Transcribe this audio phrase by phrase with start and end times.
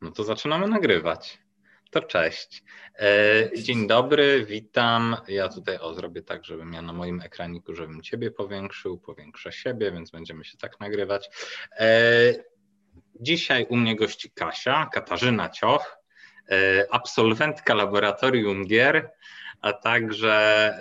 [0.00, 1.38] No to zaczynamy nagrywać.
[1.90, 2.62] To cześć.
[2.98, 5.16] E, dzień dobry, witam.
[5.28, 9.92] Ja tutaj o, zrobię tak, żebym ja na moim ekraniku, żebym Ciebie powiększył, powiększę siebie,
[9.92, 11.30] więc będziemy się tak nagrywać.
[11.72, 12.34] E,
[13.20, 15.98] dzisiaj u mnie gości Kasia, Katarzyna Cioch,
[16.50, 19.10] e, absolwentka laboratorium gier,
[19.60, 20.78] a także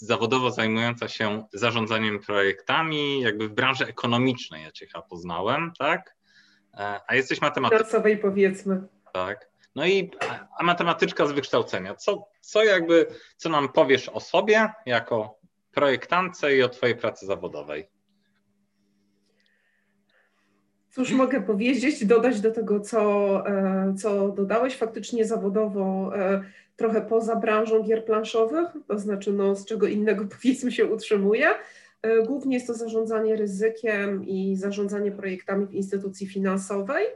[0.00, 6.13] zawodowo zajmująca się zarządzaniem projektami, jakby w branży ekonomicznej, ja Cię poznałem, tak?
[6.78, 7.78] E, a jesteś matematykiem.
[7.78, 8.82] Finansowej powiedzmy.
[9.12, 9.48] Tak.
[9.74, 10.10] No i
[10.58, 11.94] a matematyczka z wykształcenia.
[11.94, 13.06] Co, co jakby,
[13.36, 15.38] co nam powiesz o sobie jako
[15.72, 17.88] projektantce i o twojej pracy zawodowej?
[20.90, 24.76] Cóż mogę powiedzieć, dodać do tego, co, e, co dodałeś.
[24.76, 26.42] Faktycznie zawodowo e,
[26.76, 31.48] trochę poza branżą gier planszowych, to znaczy no, z czego innego powiedzmy się utrzymuje.
[32.04, 37.06] E, głównie jest to zarządzanie ryzykiem i zarządzanie projektami w instytucji finansowej.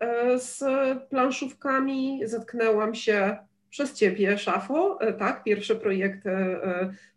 [0.00, 0.64] E, z
[1.08, 3.36] planszówkami zetknęłam się
[3.70, 5.00] przez Ciebie, Szafo.
[5.00, 6.30] E, tak, pierwsze projekty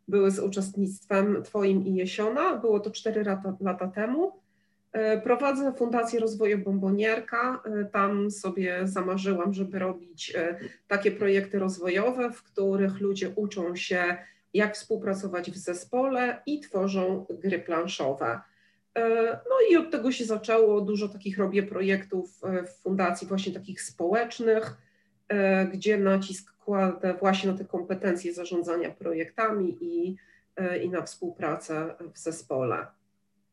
[0.08, 2.56] były z uczestnictwem Twoim i Jesiona.
[2.56, 4.32] Było to 4 lata, lata temu.
[5.24, 7.64] Prowadzę Fundację Rozwoju Bombonierka.
[7.92, 10.34] Tam sobie zamarzyłam, żeby robić
[10.88, 14.18] takie projekty rozwojowe, w których ludzie uczą się
[14.58, 18.42] jak współpracować w zespole i tworzą gry planszowe.
[18.98, 20.82] E, no i od tego się zaczęło.
[20.82, 24.78] Dużo takich robię projektów e, w fundacji, właśnie takich społecznych,
[25.28, 30.16] e, gdzie nacisk kładę właśnie na te kompetencje zarządzania projektami i,
[30.84, 32.88] i na współpracę w zespole.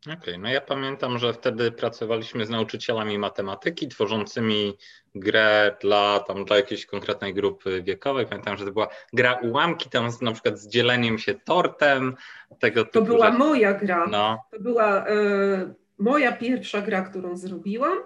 [0.06, 4.78] Okej, okay, no ja pamiętam, że wtedy pracowaliśmy z nauczycielami matematyki, tworzącymi
[5.14, 8.27] grę dla, tam, dla jakiejś konkretnej grupy wiekowej.
[8.27, 12.16] Pamiętam, że to była gra ułamki, tam z, na przykład z dzieleniem się tortem.
[12.58, 13.38] Tego to była rzeczy.
[13.38, 14.06] moja gra.
[14.11, 14.38] No.
[14.50, 17.98] To była y, moja pierwsza gra, którą zrobiłam,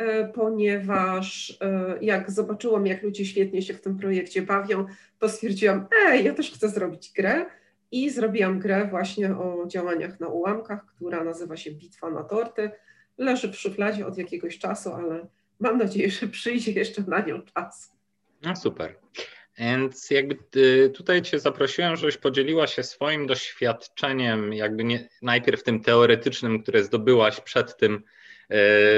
[0.00, 0.04] y,
[0.34, 1.56] ponieważ y,
[2.00, 4.86] jak zobaczyłam, jak ludzie świetnie się w tym projekcie bawią,
[5.18, 7.46] to stwierdziłam, ej, ja też chcę zrobić grę
[7.92, 12.70] i zrobiłam grę właśnie o działaniach na ułamkach, która nazywa się Bitwa na torty.
[13.18, 15.26] Leży w szufladzie od jakiegoś czasu, ale
[15.60, 17.92] mam nadzieję, że przyjdzie jeszcze na nią czas.
[18.42, 18.94] No super.
[19.58, 25.80] Więc jakby y, tutaj Cię zaprosiłem, żebyś podzieliła się swoim doświadczeniem, jakby nie, najpierw tym
[25.80, 28.02] teoretycznym, które zdobyłaś przed tym,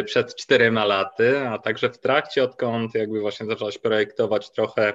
[0.00, 4.92] y, przed czterema laty, a także w trakcie, odkąd jakby właśnie zaczęłaś projektować trochę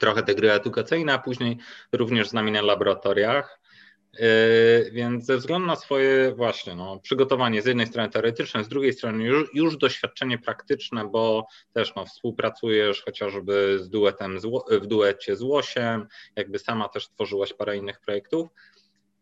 [0.00, 1.56] trochę te gry edukacyjne, a później
[1.92, 3.60] również z nami na laboratoriach.
[4.18, 8.92] Yy, więc ze względu na swoje właśnie no, przygotowanie z jednej strony teoretyczne, z drugiej
[8.92, 14.38] strony już, już doświadczenie praktyczne, bo też no, współpracujesz chociażby z duetem
[14.70, 16.06] w duecie z Łosiem,
[16.36, 18.48] jakby sama też tworzyłaś parę innych projektów.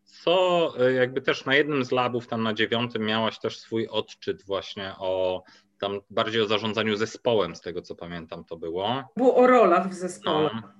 [0.03, 4.45] Co yy, jakby też na jednym z labów, tam na dziewiątym, miałaś też swój odczyt
[4.45, 5.43] właśnie o
[5.79, 9.03] tam bardziej o zarządzaniu zespołem, z tego co pamiętam, to było.
[9.17, 10.49] Było o rolach w zespole.
[10.53, 10.79] No.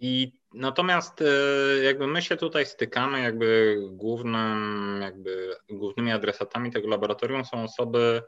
[0.00, 7.44] I natomiast e, jakby my się tutaj stykamy, jakby głównym, jakby głównymi adresatami tego laboratorium
[7.44, 8.22] są osoby,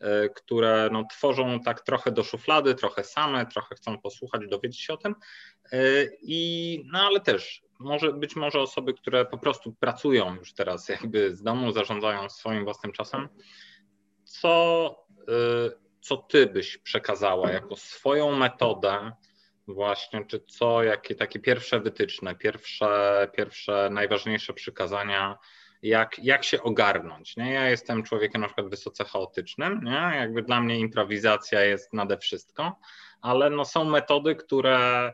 [0.00, 4.92] e, które no, tworzą tak trochę do szuflady, trochę same, trochę chcą posłuchać, dowiedzieć się
[4.92, 5.14] o tym.
[5.72, 5.78] E,
[6.22, 11.36] I, no ale też może być może osoby, które po prostu pracują już teraz jakby
[11.36, 13.28] z domu, zarządzają swoim własnym czasem.
[14.24, 15.05] Co Y,
[16.00, 19.12] co ty byś przekazała jako swoją metodę
[19.68, 25.38] właśnie, czy co, jakie takie pierwsze wytyczne, pierwsze, pierwsze najważniejsze przykazania,
[25.82, 27.52] jak, jak się ogarnąć, nie?
[27.52, 30.12] Ja jestem człowiekiem na przykład wysoce chaotycznym, nie?
[30.16, 32.78] Jakby dla mnie improwizacja jest nade wszystko,
[33.20, 35.12] ale no są metody, które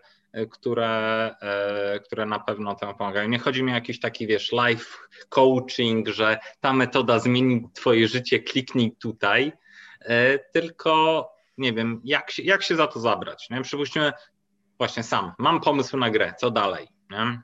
[0.50, 3.28] które, e, które na pewno temu pomagają.
[3.28, 4.98] Nie chodzi mi o jakiś taki, wiesz, life
[5.28, 9.52] coaching, że ta metoda zmieni twoje życie, kliknij tutaj,
[10.52, 13.50] tylko nie wiem, jak się, jak się za to zabrać.
[13.50, 13.62] Nie?
[13.62, 14.12] Przypuśćmy,
[14.78, 16.88] właśnie sam, mam pomysł na grę, co dalej?
[17.10, 17.42] Nie?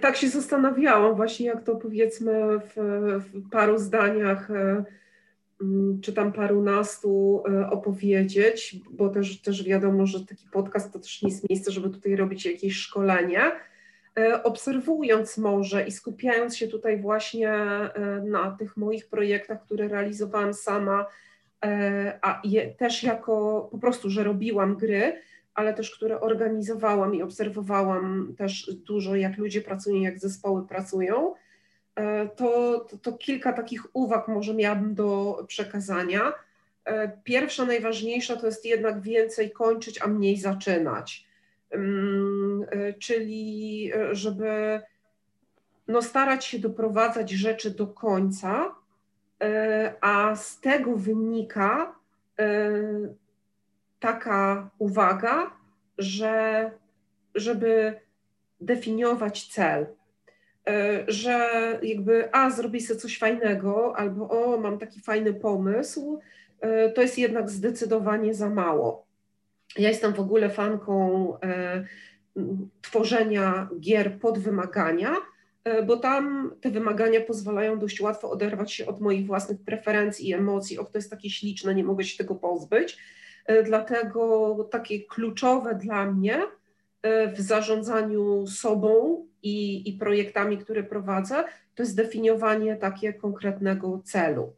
[0.00, 2.74] Tak się zastanawiałam właśnie, jak to powiedzmy w,
[3.18, 4.84] w paru zdaniach e,
[6.02, 11.28] czy tam parunastu e, opowiedzieć, bo też, też wiadomo, że taki podcast to też nie
[11.28, 13.52] jest miejsce, żeby tutaj robić jakieś szkolenie.
[14.18, 17.90] E, obserwując może i skupiając się tutaj właśnie e,
[18.24, 21.06] na tych moich projektach, które realizowałam sama,
[21.64, 25.20] e, a je, też jako po prostu, że robiłam gry,
[25.54, 31.34] ale też które organizowałam i obserwowałam też dużo, jak ludzie pracują, jak zespoły pracują,
[32.36, 36.32] to, to, to kilka takich uwag może miałabym do przekazania.
[37.24, 41.26] Pierwsza, najważniejsza to jest jednak więcej kończyć, a mniej zaczynać
[42.98, 44.80] czyli e, żeby
[45.88, 48.74] no, starać się doprowadzać rzeczy do końca,
[50.00, 51.94] a z tego wynika
[54.00, 55.50] taka uwaga,
[55.98, 56.70] że
[57.34, 58.00] żeby
[58.60, 59.86] definiować cel,
[61.08, 61.48] że
[61.82, 66.20] jakby a zrobię sobie coś fajnego, albo o mam taki fajny pomysł,
[66.94, 69.05] to jest jednak zdecydowanie za mało.
[69.78, 71.32] Ja jestem w ogóle fanką
[72.82, 75.16] tworzenia gier pod wymagania,
[75.64, 80.34] e, bo tam te wymagania pozwalają dość łatwo oderwać się od moich własnych preferencji i
[80.34, 80.78] emocji.
[80.78, 82.98] Och, to jest takie śliczne, nie mogę się tego pozbyć.
[83.46, 86.42] E, dlatego takie kluczowe dla mnie
[87.02, 91.44] e, w zarządzaniu sobą i, i projektami, które prowadzę,
[91.74, 94.52] to jest definiowanie takie konkretnego celu.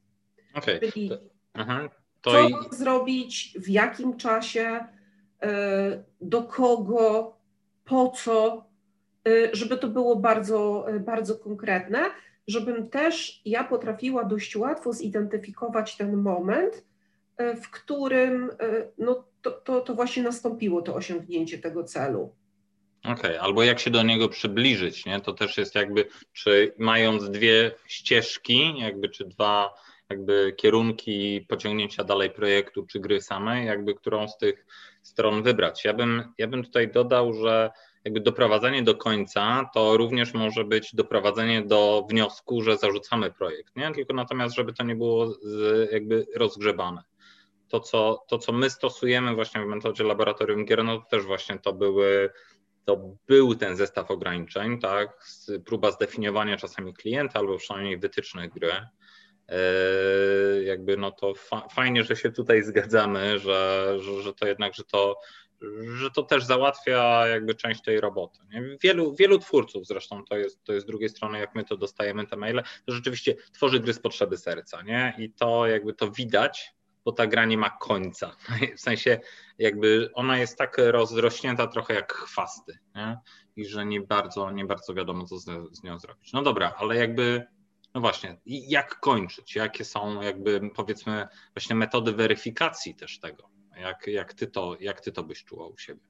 [0.55, 0.81] Okay.
[0.81, 1.19] Czyli to,
[1.55, 1.91] aha,
[2.21, 2.55] to co i...
[2.71, 4.85] zrobić, w jakim czasie,
[6.20, 7.37] do kogo,
[7.85, 8.64] po co,
[9.29, 12.00] y, żeby to było bardzo, y, bardzo konkretne,
[12.46, 16.85] żebym też ja potrafiła dość łatwo zidentyfikować ten moment,
[17.62, 18.50] w którym
[18.99, 22.35] no, to, to, to właśnie nastąpiło to osiągnięcie tego celu.
[23.05, 23.40] Okej, okay.
[23.40, 25.20] albo jak się do niego przybliżyć, nie?
[25.20, 29.75] To też jest jakby, czy mając dwie ścieżki, jakby czy dwa
[30.11, 34.67] jakby kierunki pociągnięcia dalej projektu czy gry samej, jakby którą z tych
[35.03, 35.85] stron wybrać.
[35.85, 37.71] Ja bym, ja bym tutaj dodał, że
[38.05, 43.93] jakby doprowadzenie do końca to również może być doprowadzenie do wniosku, że zarzucamy projekt, nie?
[43.93, 47.03] Tylko natomiast, żeby to nie było z, jakby rozgrzebane.
[47.69, 51.59] To co, to, co my stosujemy właśnie w metodzie laboratorium gier, no to też właśnie
[51.59, 52.31] to były
[52.85, 55.27] to był ten zestaw ograniczeń, tak,
[55.65, 58.73] próba zdefiniowania czasami klienta albo przynajmniej wytycznych gry,
[60.65, 64.85] jakby no to fa fajnie, że się tutaj zgadzamy, że, że, że to jednak, że
[64.85, 65.19] to,
[65.95, 68.41] że to też załatwia jakby część tej roboty.
[68.50, 68.77] Nie?
[68.83, 72.27] Wielu, wielu twórców zresztą to jest, to jest z drugiej strony, jak my to dostajemy
[72.27, 75.15] te maile, to rzeczywiście tworzy gry z potrzeby serca, nie?
[75.19, 76.75] I to jakby to widać,
[77.05, 78.37] bo ta gra nie ma końca.
[78.77, 79.21] W sensie
[79.59, 83.19] jakby ona jest tak rozrośnięta trochę jak chwasty, nie?
[83.56, 86.33] I że nie bardzo, nie bardzo wiadomo, co z, z nią zrobić.
[86.33, 87.47] No dobra, ale jakby
[87.94, 89.56] no właśnie, jak kończyć?
[89.56, 93.50] Jakie są jakby powiedzmy właśnie metody weryfikacji też tego?
[93.76, 96.00] Jak, jak, ty, to, jak ty to byś czuła u siebie?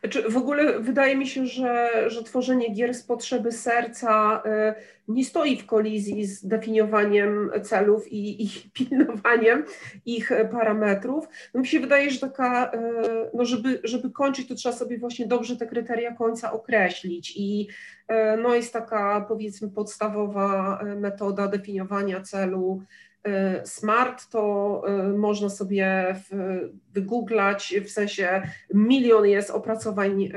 [0.00, 5.24] Znaczy, w ogóle wydaje mi się, że, że tworzenie gier z potrzeby serca y, nie
[5.24, 9.64] stoi w kolizji z definiowaniem celów i, i pilnowaniem
[10.06, 11.28] ich parametrów.
[11.54, 12.78] No mi się wydaje, że taka, y,
[13.34, 17.68] no żeby, żeby kończyć, to trzeba sobie właśnie dobrze te kryteria końca określić i
[18.12, 22.82] y, no jest taka powiedzmy podstawowa metoda definiowania celu
[23.64, 26.16] smart, to y, można sobie
[26.92, 28.42] wygooglać, w sensie
[28.74, 30.30] milion jest opracowań y,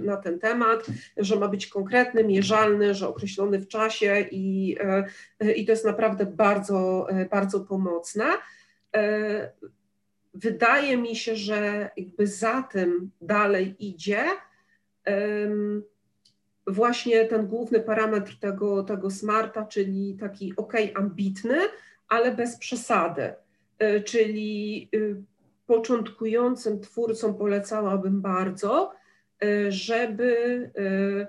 [0.00, 4.76] na ten temat, że ma być konkretny, mierzalny, że określony w czasie i,
[5.56, 8.24] i to jest naprawdę bardzo, bardzo pomocne.
[10.34, 14.24] Wydaje mi się, że jakby za tym dalej idzie
[16.66, 21.58] właśnie ten główny parametr tego, tego smarta, czyli taki ok, ambitny,
[22.14, 23.34] ale bez przesady.
[23.78, 25.16] E, czyli y,
[25.66, 28.92] początkującym twórcom polecałabym bardzo,
[29.44, 31.26] e, żeby e,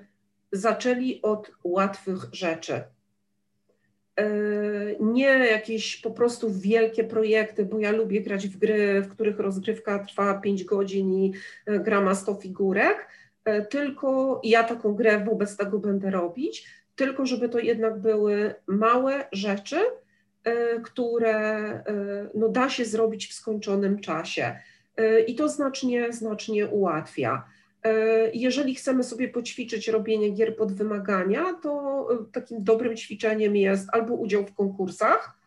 [0.52, 2.84] zaczęli od łatwych rzeczy.
[5.00, 10.00] Nie jakieś po prostu wielkie projekty, bo ja lubię grać w gry, w których rozgrywka
[10.00, 11.34] trwa 5 godzin i
[11.68, 13.08] gra ma 100 figurek,
[13.70, 19.78] tylko ja taką grę wobec tego będę robić, tylko żeby to jednak były małe rzeczy,
[20.84, 21.84] które e,
[22.34, 24.60] no, da się zrobić w skończonym czasie.
[24.98, 27.44] E, I to znacznie, znacznie ułatwia.
[28.34, 34.46] Jeżeli chcemy sobie poćwiczyć robienie gier pod wymagania, to takim dobrym ćwiczeniem jest albo udział
[34.46, 35.38] w konkursach,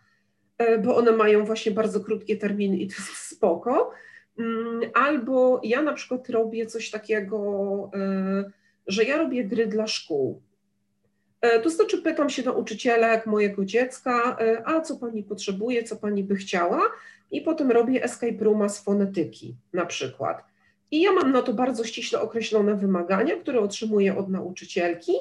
[0.85, 3.91] bo one mają właśnie bardzo krótkie terminy i to jest spoko,
[4.39, 7.91] mm, albo ja na przykład robię coś takiego,
[8.87, 10.43] że ja robię gry dla szkół.
[11.41, 16.25] E, to znaczy pytam się nauczycielek mojego dziecka, e, a co pani potrzebuje, co pani
[16.25, 16.83] by chciała
[17.31, 20.45] i potem robię escape rooma z fonetyki na przykład.
[20.91, 25.13] I ja mam na to bardzo ściśle określone wymagania, które otrzymuję od nauczycielki.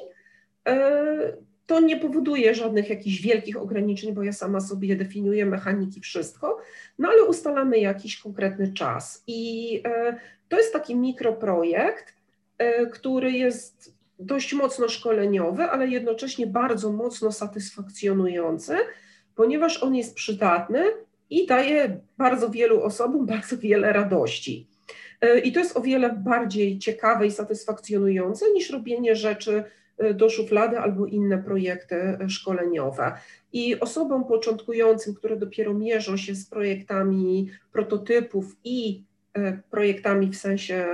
[0.68, 6.58] E, to nie powoduje żadnych jakichś wielkich ograniczeń, bo ja sama sobie definiuję mechaniki, wszystko,
[6.98, 9.22] no ale ustalamy jakiś konkretny czas.
[9.26, 9.82] I
[10.48, 12.14] to jest taki mikroprojekt,
[12.92, 18.76] który jest dość mocno szkoleniowy, ale jednocześnie bardzo mocno satysfakcjonujący,
[19.34, 20.84] ponieważ on jest przydatny
[21.30, 24.66] i daje bardzo wielu osobom bardzo wiele radości.
[25.20, 29.64] E, I to jest o wiele bardziej ciekawe i satysfakcjonujące niż robienie rzeczy
[30.14, 33.12] do szuflady albo inne projekty szkoleniowe.
[33.52, 39.02] I osobom początkującym, które dopiero mierzą się z projektami prototypów i
[39.70, 40.86] projektami w sensie,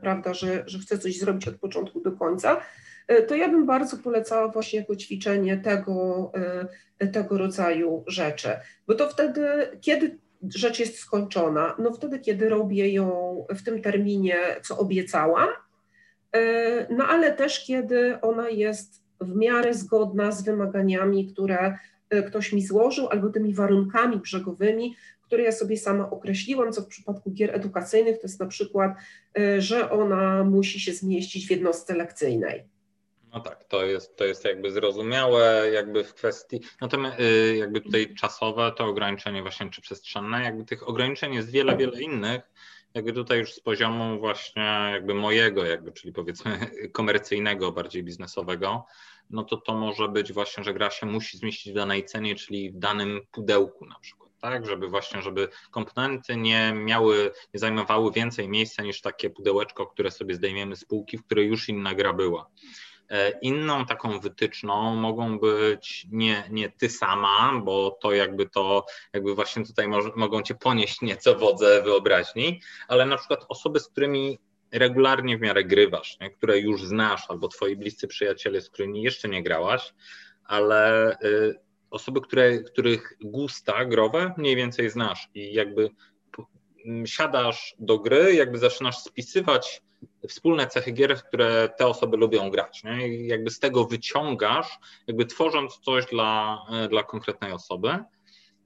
[0.00, 2.60] prawda, że, że chcę coś zrobić od początku do końca,
[3.28, 6.32] to ja bym bardzo polecała właśnie jako ćwiczenie tego,
[7.12, 8.48] tego rodzaju rzeczy,
[8.86, 9.42] bo to wtedy,
[9.80, 15.48] kiedy rzecz jest skończona, no wtedy, kiedy robię ją w tym terminie, co obiecałam,
[16.32, 21.78] e, no ale też kiedy ona jest w miarę zgodna z wymaganiami, które
[22.10, 24.96] e, ktoś mi złożył, albo tymi warunkami brzegowymi,
[25.30, 28.92] które ja sobie sama określiłam, co w przypadku gier edukacyjnych to jest na przykład,
[29.38, 32.64] e, że ona musi się zmieścić w jednostce lekcyjnej.
[33.32, 38.14] No tak, to jest, to jest jakby zrozumiałe jakby w kwestii, natomiast y, jakby tutaj
[38.14, 42.40] czasowe to ograniczenie właśnie czy przestrzenne, jakby tych ograniczeń jest wiele, wiele innych,
[42.94, 48.86] jakby tutaj już z poziomu właśnie jakby mojego, jakby, czyli powiedzmy komercyjnego, bardziej biznesowego,
[49.30, 52.70] no to to może być właśnie, że gra się musi zmieścić w danej cenie, czyli
[52.70, 54.29] w danym pudełku na przykład.
[54.40, 60.10] Tak, żeby właśnie, żeby komponenty nie miały, nie zajmowały więcej miejsca niż takie pudełeczko, które
[60.10, 62.50] sobie zdejmiemy z półki, w której już inna gra była.
[63.10, 69.34] E, inną taką wytyczną mogą być nie, nie ty sama, bo to jakby to, jakby
[69.34, 74.38] właśnie tutaj mogą cię ponieść nieco wodze wyobraźni, ale na przykład osoby, z którymi
[74.72, 76.30] regularnie w miarę grywasz, nie?
[76.30, 79.94] które już znasz, albo twoi bliscy przyjaciele, z którymi jeszcze nie grałaś,
[80.44, 85.90] ale y, osoby, które, których gusta growe mniej więcej znasz i jakby
[87.04, 89.82] siadasz do gry, jakby zaczynasz spisywać
[90.28, 92.84] wspólne cechy gier, które te osoby lubią grać.
[92.84, 93.08] Nie?
[93.08, 96.58] I jakby z tego wyciągasz, jakby tworząc coś dla,
[96.90, 97.98] dla konkretnej osoby.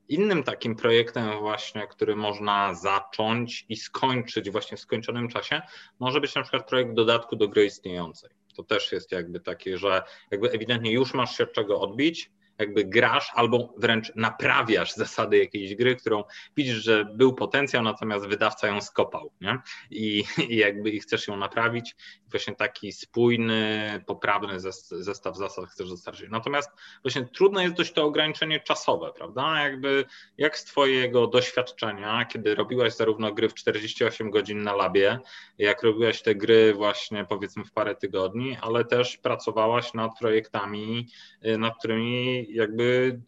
[0.08, 5.62] Innym takim projektem właśnie, który można zacząć i skończyć właśnie w skończonym czasie,
[5.98, 8.30] może być na przykład projekt dodatku do gry istniejącej.
[8.56, 13.30] To też jest jakby takie, że jakby ewidentnie już masz się czego odbić, jakby grasz
[13.34, 16.24] albo wręcz naprawiasz zasady jakiejś gry, którą
[16.56, 19.58] widzisz, że był potencjał, natomiast wydawca ją skopał, nie?
[19.90, 21.96] I, i jakby i chcesz ją naprawić.
[22.30, 26.30] Właśnie taki spójny, poprawny zestaw zasad chcesz dostarczyć.
[26.30, 26.70] Natomiast
[27.02, 29.62] właśnie trudne jest dość to ograniczenie czasowe, prawda?
[29.62, 30.04] Jakby
[30.38, 35.18] jak z twojego doświadczenia, kiedy robiłaś zarówno gry w 48 godzin na labie,
[35.58, 41.08] jak robiłaś te gry właśnie powiedzmy w parę tygodni, ale też pracowałaś nad projektami,
[41.46, 43.20] y, nad którymi jakby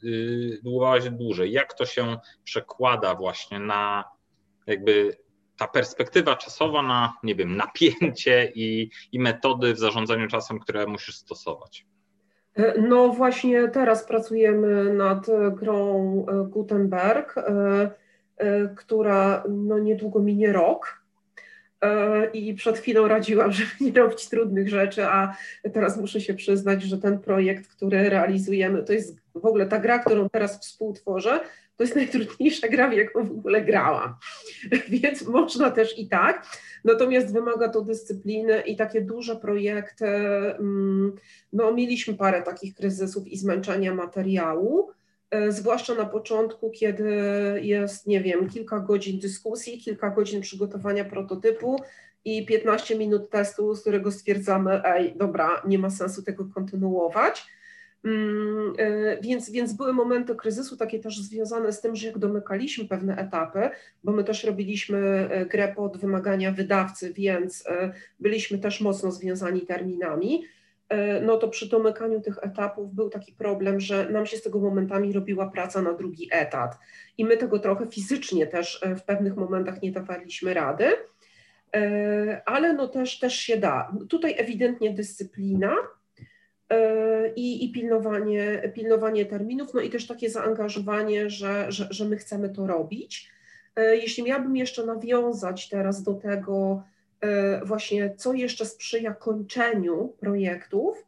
[0.62, 1.52] długowałaś dłużej.
[1.52, 4.04] Jak to się przekłada właśnie na
[4.66, 5.16] jakby
[5.58, 11.16] ta perspektywa czasowa na, nie wiem, napięcie i, i metody w zarządzaniu czasem, które musisz
[11.16, 11.86] stosować?
[12.88, 17.90] No właśnie teraz pracujemy nad grą Gutenberg, e,
[18.36, 21.05] e, która no niedługo minie rok.
[21.86, 25.36] E, i przed chwilą radziłam, żeby nie robić trudnych rzeczy, a
[25.72, 29.98] teraz muszę się przyznać, że ten projekt, który realizujemy, to jest w ogóle ta gra,
[29.98, 31.40] którą teraz współtworzę,
[31.76, 34.14] to jest najtrudniejsza gra, w jaką w ogóle grałam.
[34.88, 36.46] Więc można też i tak.
[36.84, 40.06] Natomiast wymaga to dyscypliny i takie duże projekty.
[40.06, 41.12] Mm,
[41.52, 44.90] no, mieliśmy parę takich kryzysów i zmęczenia materiału.
[45.30, 47.04] E, zwłaszcza na początku, kiedy
[47.62, 51.82] jest, nie wiem, kilka godzin dyskusji, kilka godzin przygotowania prototypu
[52.24, 57.46] i 15 minut testu, z którego stwierdzamy, ej, dobra, nie ma sensu tego kontynuować.
[58.04, 62.84] Mm, e, więc, więc były momenty kryzysu, takie też związane z tym, że jak domykaliśmy
[62.84, 63.70] pewne etapy,
[64.04, 64.98] bo my też robiliśmy
[65.30, 67.64] e, grę pod wymagania wydawcy, więc
[68.20, 70.44] byliśmy też mocno związani terminami.
[70.88, 74.58] E, no to przy domykaniu tych etapów był taki problem, że nam się z tego
[74.58, 76.78] momentami robiła praca na drugi etat
[77.18, 80.86] i my tego trochę fizycznie też e, w pewnych momentach nie dawaliśmy rady,
[81.76, 83.92] e, ale no też, też się da.
[84.08, 85.76] Tutaj ewidentnie dyscyplina
[87.36, 92.48] i, i pilnowanie, pilnowanie terminów, no i też takie zaangażowanie, że, że, że my chcemy
[92.48, 93.30] to robić.
[93.76, 96.82] Jeśli miałabym jeszcze nawiązać teraz do tego,
[97.64, 101.06] właśnie co jeszcze sprzyja kończeniu projektów,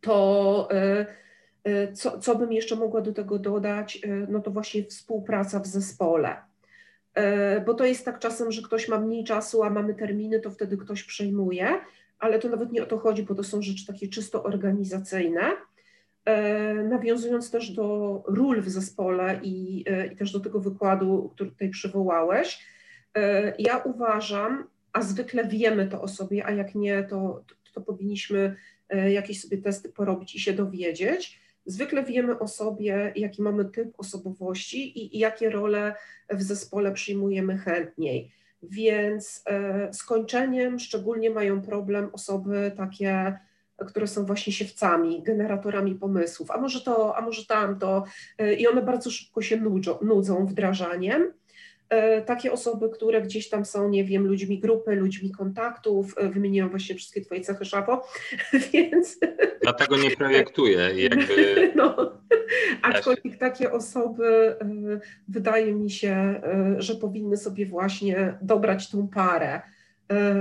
[0.00, 1.06] to e,
[1.64, 6.36] e, co, co bym jeszcze mogła do tego dodać, no to właśnie współpraca w zespole.
[7.66, 10.76] Bo to jest tak czasem, że ktoś ma mniej czasu, a mamy terminy, to wtedy
[10.76, 11.68] ktoś przejmuje,
[12.18, 15.42] ale to nawet nie o to chodzi, bo to są rzeczy takie czysto organizacyjne.
[16.88, 22.66] Nawiązując też do ról w zespole i, i też do tego wykładu, który tutaj przywołałeś,
[23.58, 28.56] ja uważam, a zwykle wiemy to o sobie, a jak nie, to, to, to powinniśmy
[28.88, 31.40] e, jakieś sobie testy porobić i się dowiedzieć.
[31.66, 35.94] Zwykle wiemy o sobie, jaki mamy typ osobowości i, i jakie role
[36.30, 38.30] w zespole przyjmujemy chętniej.
[38.62, 43.38] Więc e, z kończeniem szczególnie mają problem osoby takie
[43.86, 48.04] które są właśnie siewcami, generatorami pomysłów, a może to, a może tamto
[48.58, 51.32] i one bardzo szybko się nudzą, nudzą wdrażaniem.
[51.90, 56.70] E, takie osoby, które gdzieś tam są, nie wiem, ludźmi grupy, ludźmi kontaktów, e, wymieniłam
[56.70, 58.06] właśnie wszystkie Twoje cechy, Szafo,
[58.72, 59.18] więc...
[59.62, 60.78] Dlatego nie projektuję.
[61.10, 61.72] Jakby...
[61.76, 62.12] No,
[62.82, 66.40] aczkolwiek takie osoby e, wydaje mi się,
[66.78, 69.60] że powinny sobie właśnie dobrać tą parę.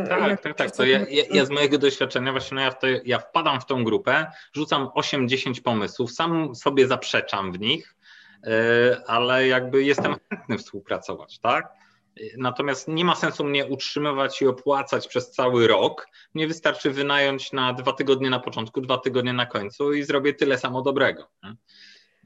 [0.10, 0.72] Tak, tak, tak.
[0.76, 1.00] To ja,
[1.32, 5.62] ja, z mojego doświadczenia właśnie no ja, to, ja wpadam w tą grupę, rzucam 8-10
[5.62, 7.96] pomysłów, sam sobie zaprzeczam w nich,
[9.08, 11.74] ale jakby jestem chętny współpracować, tak?
[12.38, 16.08] Natomiast nie ma sensu mnie utrzymywać i opłacać przez cały rok.
[16.34, 20.58] Mnie wystarczy wynająć na dwa tygodnie na początku, dwa tygodnie na końcu i zrobię tyle
[20.58, 21.28] samo dobrego.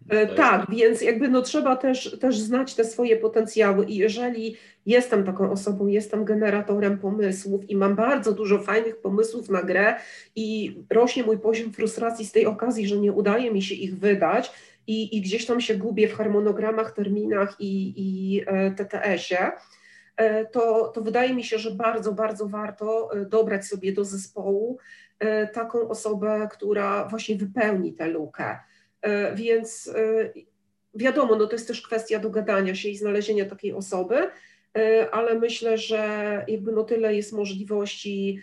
[0.10, 4.56] E, tak, więc jakby no trzeba też, też znać te swoje potencjały i jeżeli
[4.86, 9.96] jestem taką osobą, jestem generatorem pomysłów i mam bardzo dużo fajnych pomysłów na grę
[10.36, 14.52] i rośnie mój poziom frustracji z tej okazji, że nie udaje mi się ich wydać,
[14.88, 19.52] i, i gdzieś tam się gubię w harmonogramach, terminach i, i e, TTS-ie,
[20.18, 24.78] e, to, to wydaje mi się, że bardzo, bardzo warto e, dobrać sobie do zespołu
[25.54, 28.60] taką osobę, która właśnie wypełni tę lukę.
[29.36, 29.94] Więc
[30.96, 34.16] wiadomo, no to jest też kwestia dogadania się i znalezienia takiej osoby,
[35.12, 36.06] ale myślę, że
[36.48, 38.40] jakby no tyle jest możliwości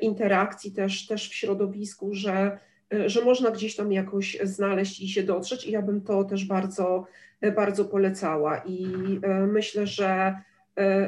[0.00, 2.58] interakcji też, też w środowisku, że
[3.06, 7.06] że można gdzieś tam jakoś znaleźć i się dotrzeć i ja bym to też bardzo,
[7.40, 8.86] e, bardzo polecała i
[9.22, 10.34] e, myślę, że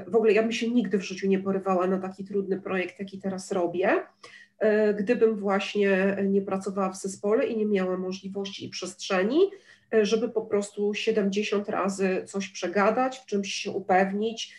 [0.06, 3.18] w ogóle ja bym się nigdy w życiu nie porywała na taki trudny projekt, jaki
[3.18, 4.02] teraz robię,
[4.98, 9.50] gdybym właśnie nie pracowała w zespole i nie miała możliwości i przestrzeni,
[10.02, 14.54] żeby po prostu 70 razy coś przegadać, w czymś się upewnić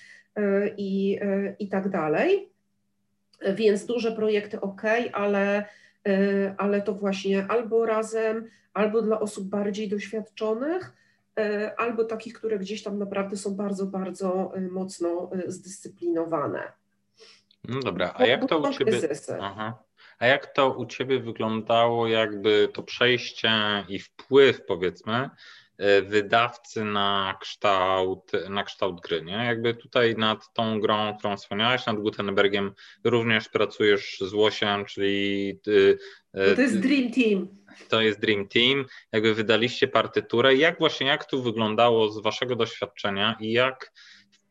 [0.77, 1.19] i,
[1.59, 2.49] i tak dalej.
[3.55, 4.81] Więc duże projekty ok,
[5.13, 5.65] ale E,
[6.57, 10.93] ale to właśnie albo razem, albo dla osób bardziej doświadczonych,
[11.39, 16.71] e, albo takich, które gdzieś tam naprawdę są bardzo, bardzo e, mocno zdyscyplinowane.
[17.67, 19.09] No dobra, a jak to u Ciebie...
[19.41, 19.83] Aha.
[20.19, 23.51] A jak to u Ciebie wyglądało, jakby to przejście
[23.89, 25.29] i wpływ, powiedzmy, E,
[26.03, 29.21] wydawcy na kształt, na kształt gry.
[29.21, 29.33] Nie?
[29.33, 32.71] Jakby tutaj nad tą grą, którą wspomniałeś, nad Gutenbergiem
[33.03, 35.59] również pracujesz z Łosiem, czyli...
[36.33, 37.47] No to jest Dream Team.
[37.89, 38.85] To jest Dream Team.
[39.11, 40.55] Jakby wydaliście partyturę.
[40.55, 43.91] Jak właśnie, jak tu wyglądało z waszego doświadczenia i jak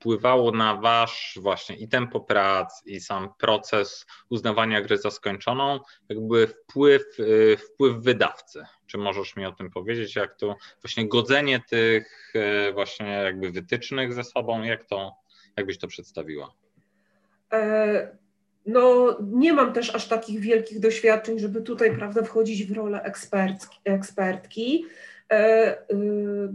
[0.04, 6.46] wpływało na wasz właśnie i tempo prac, i sam proces uznawania gry za skończoną, jakby
[6.46, 8.64] wpływ, y, wpływ wydawcy?
[8.86, 12.32] Czy możesz mi o tym powiedzieć, jak to właśnie godzenie tych
[12.68, 15.12] y, właśnie jakby wytycznych ze sobą, jak to,
[15.56, 16.54] jakbyś to przedstawiła?
[17.52, 18.16] E,
[18.66, 23.78] no, nie mam też aż takich wielkich doświadczeń, żeby tutaj, prawda, wchodzić w rolę ekspertki.
[23.84, 24.86] ekspertki.
[25.30, 26.48] E, y,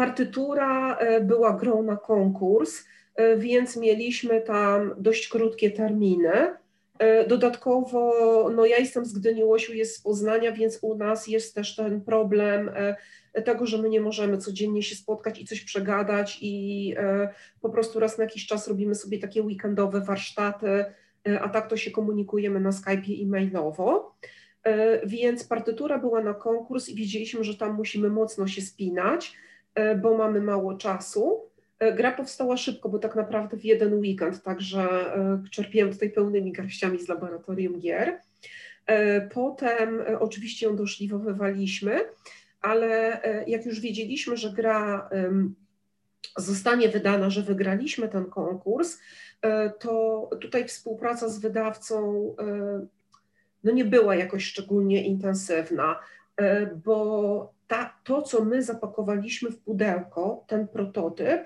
[0.00, 2.84] Partytura e, była grą na konkurs,
[3.14, 6.32] e, więc mieliśmy tam dość krótkie terminy.
[6.98, 11.54] E, dodatkowo, no ja jestem z Gdyni, Łosiu jest z Poznania, więc u nas jest
[11.54, 12.70] też ten problem
[13.44, 16.94] tego, że my nie możemy codziennie się spotkać i coś przegadać i
[17.60, 20.84] po prostu raz na jakiś czas robimy sobie takie weekendowe warsztaty,
[21.40, 24.16] a tak to się komunikujemy na Skype'ie i mailowo.
[25.06, 29.36] Więc partytura była na konkurs i wiedzieliśmy, że tam musimy mocno się spinać.
[29.74, 31.50] E, bo mamy mało czasu.
[31.78, 36.52] E, gra powstała szybko, bo tak naprawdę w jeden weekend, także e, czerpiłem tutaj pełnymi
[36.52, 38.20] garściami z laboratorium gier.
[39.34, 42.00] Potem oczywiście ją doszliwowywaliśmy,
[42.60, 45.10] ale jak już wiedzieliśmy, że gra
[46.36, 48.98] zostanie wydana, że wygraliśmy ten konkurs,
[49.80, 52.34] to tutaj współpraca z wydawcą
[53.64, 56.00] no nie była jakoś szczególnie intensywna,
[56.84, 61.40] bo ta, to, co my zapakowaliśmy w pudełko, ten prototyp,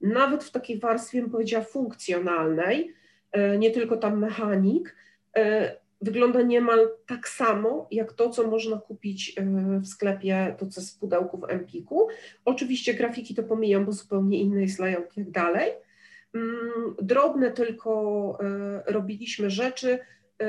[0.00, 2.94] nawet w takiej warstwie, bym powiedziała, funkcjonalnej,
[3.32, 4.96] e, nie tylko tam mechanik,
[5.36, 9.42] e, wygląda niemal tak samo jak to, co można kupić e,
[9.80, 12.08] w sklepie, to co z pudełków Empiku.
[12.44, 15.72] Oczywiście grafiki to pomijam, bo zupełnie inny jest layout jak dalej.
[16.34, 18.38] Mm, drobne tylko
[18.86, 19.98] robiliśmy rzeczy,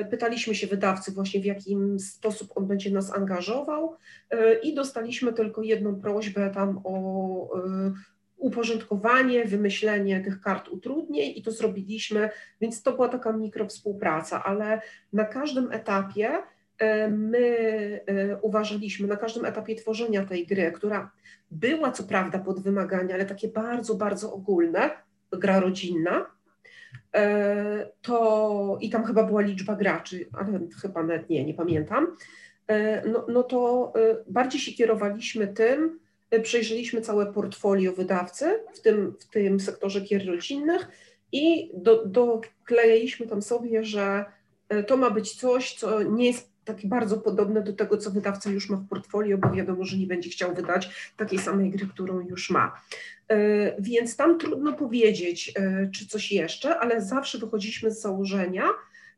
[0.10, 3.96] pytaliśmy się wydawcy właśnie w jakim sposób on będzie nas angażował
[4.30, 7.94] e, i dostaliśmy tylko jedną prośbę tam o e,
[8.38, 12.30] uporządkowanie, wymyślenie tych kart utrudnień i to zrobiliśmy,
[12.62, 14.82] więc to była taka mikro współpraca, ale
[15.14, 16.30] na każdym etapie
[17.10, 18.00] my
[18.42, 21.12] uważaliśmy, na każdym etapie tworzenia tej gry, która
[21.52, 24.90] była co prawda pod wymagania, ale takie bardzo, bardzo ogólne,
[25.32, 26.26] gra rodzinna,
[28.02, 32.08] to i tam chyba była liczba graczy, ale chyba nawet nie, nie pamiętam,
[33.06, 33.94] no, no to
[34.28, 36.00] bardziej się kierowaliśmy tym,
[36.44, 40.88] przejrzeliśmy całe portfolio wydawcy w tym, w tym sektorze gier rodzinnych
[41.32, 44.26] i do, doklejaliśmy tam sobie, że
[44.88, 48.70] to ma być coś, co nie jest takie bardzo podobne do tego, co wydawca już
[48.70, 52.50] ma w portfolio, bo wiadomo, że nie będzie chciał wydać takiej samej gry, którą już
[52.50, 52.82] ma.
[53.30, 58.64] E, więc tam trudno powiedzieć, e, czy coś jeszcze, ale zawsze wychodziliśmy z założenia,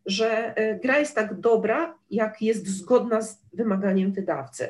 [0.05, 4.69] że e, gra jest tak dobra, jak jest zgodna z wymaganiem wydawcy.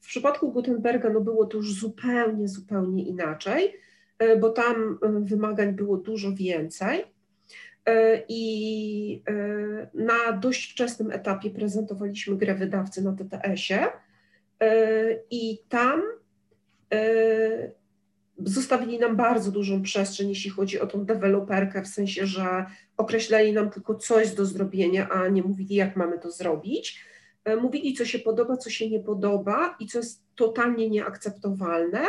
[0.00, 3.72] W przypadku Gutenberga no było to już zupełnie, zupełnie inaczej,
[4.40, 7.04] bo tam wymagań było dużo więcej.
[7.86, 9.34] E, I e,
[9.94, 13.86] na dość wczesnym etapie prezentowaliśmy grę wydawcy na TTS-ie
[14.60, 14.70] e,
[15.30, 16.02] i tam
[18.38, 23.70] zostawili nam bardzo dużą przestrzeń, jeśli chodzi o tą deweloperkę, w sensie, że określali nam
[23.70, 27.00] tylko coś do zrobienia, a nie mówili, jak mamy to zrobić.
[27.60, 32.00] Mówili, co się podoba, co się nie podoba i co jest totalnie nieakceptowalne,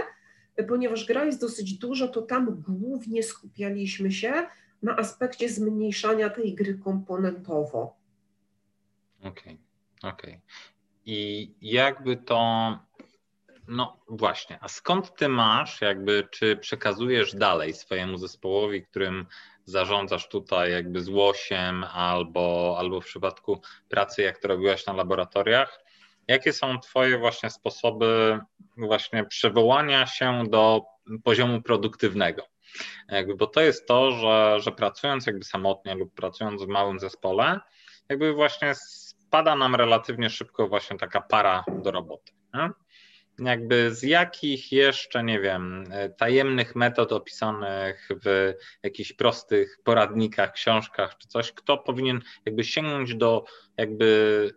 [0.68, 4.34] ponieważ gra jest dosyć duża, to tam głównie skupialiśmy się
[4.82, 7.98] na aspekcie zmniejszania tej gry komponentowo.
[9.20, 10.30] Okej, okay, okej.
[10.30, 10.42] Okay.
[11.06, 12.40] I jakby to,
[13.68, 19.26] no właśnie, a skąd ty masz, jakby, czy przekazujesz dalej swojemu zespołowi, którym
[19.66, 25.84] zarządzasz tutaj jakby z łosiem, albo, albo w przypadku pracy, jak to robiłaś na laboratoriach,
[26.28, 28.40] jakie są twoje właśnie sposoby
[28.78, 30.82] właśnie przywołania się do
[31.24, 32.44] poziomu produktywnego?
[33.10, 37.60] Jakby, bo to jest to, że, że pracując jakby samotnie lub pracując w małym zespole,
[38.10, 42.32] jakby właśnie spada nam relatywnie szybko właśnie taka para do roboty.
[42.54, 42.70] Nie?
[43.40, 45.84] Jakby z jakich jeszcze, nie wiem,
[46.18, 48.54] tajemnych metod opisanych w
[48.84, 53.46] jakichś prostych poradnikach, książkach czy coś, kto powinien jakby sięgnąć do
[53.78, 54.52] jakby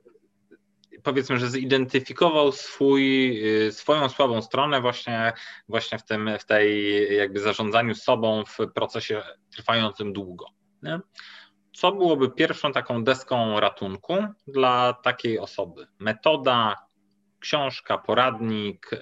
[1.03, 3.31] powiedzmy, że zidentyfikował swój,
[3.67, 5.33] y, swoją słabą stronę właśnie,
[5.69, 9.23] właśnie w, tym, w tej jakby zarządzaniu sobą w procesie
[9.57, 10.47] trwającym długo.
[10.83, 11.01] Nie?
[11.73, 15.87] Co byłoby pierwszą taką deską ratunku dla takiej osoby?
[15.99, 16.77] Metoda,
[17.41, 18.99] książka, poradnik, y,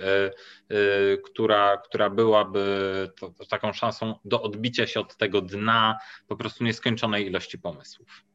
[0.75, 6.37] y, która, która byłaby to, to taką szansą do odbicia się od tego dna po
[6.37, 8.28] prostu nieskończonej ilości pomysłów.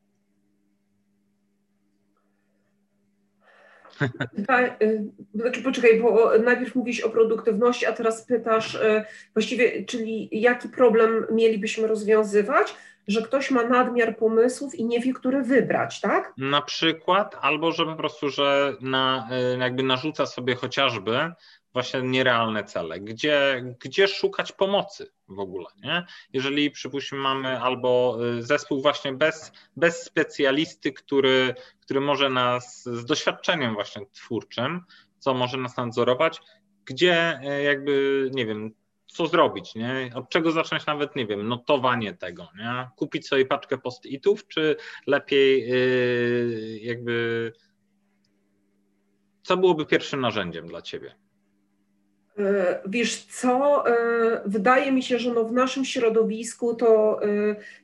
[4.82, 5.04] Y,
[5.36, 11.26] znaczy poczekaj, bo najpierw mówisz o produktywności, a teraz pytasz y, właściwie, czyli jaki problem
[11.32, 12.76] mielibyśmy rozwiązywać,
[13.08, 16.34] że ktoś ma nadmiar pomysłów i nie wie, który wybrać, tak?
[16.38, 21.32] Na przykład, albo że po prostu, że na, y, jakby narzuca sobie chociażby
[21.74, 26.06] właśnie nierealne cele, gdzie, gdzie szukać pomocy w ogóle, nie?
[26.34, 33.06] Jeżeli przypuśćmy mamy albo y, zespół właśnie bez, bez specjalisty, który, który może nas z
[33.06, 34.82] doświadczeniem właśnie twórczym,
[35.20, 36.42] co może nas nadzorować,
[36.86, 38.72] gdzie y, jakby, nie wiem,
[39.06, 40.12] co zrobić, nie?
[40.16, 42.90] Od czego zacząć nawet, nie wiem, notowanie tego, nie?
[42.96, 44.76] Kupić sobie paczkę post-itów, czy
[45.08, 47.52] lepiej yy, jakby
[49.44, 51.23] co byłoby pierwszym narzędziem dla Ciebie?
[52.40, 57.28] E, wiesz co, e, wydaje mi się, że no w naszym środowisku to e,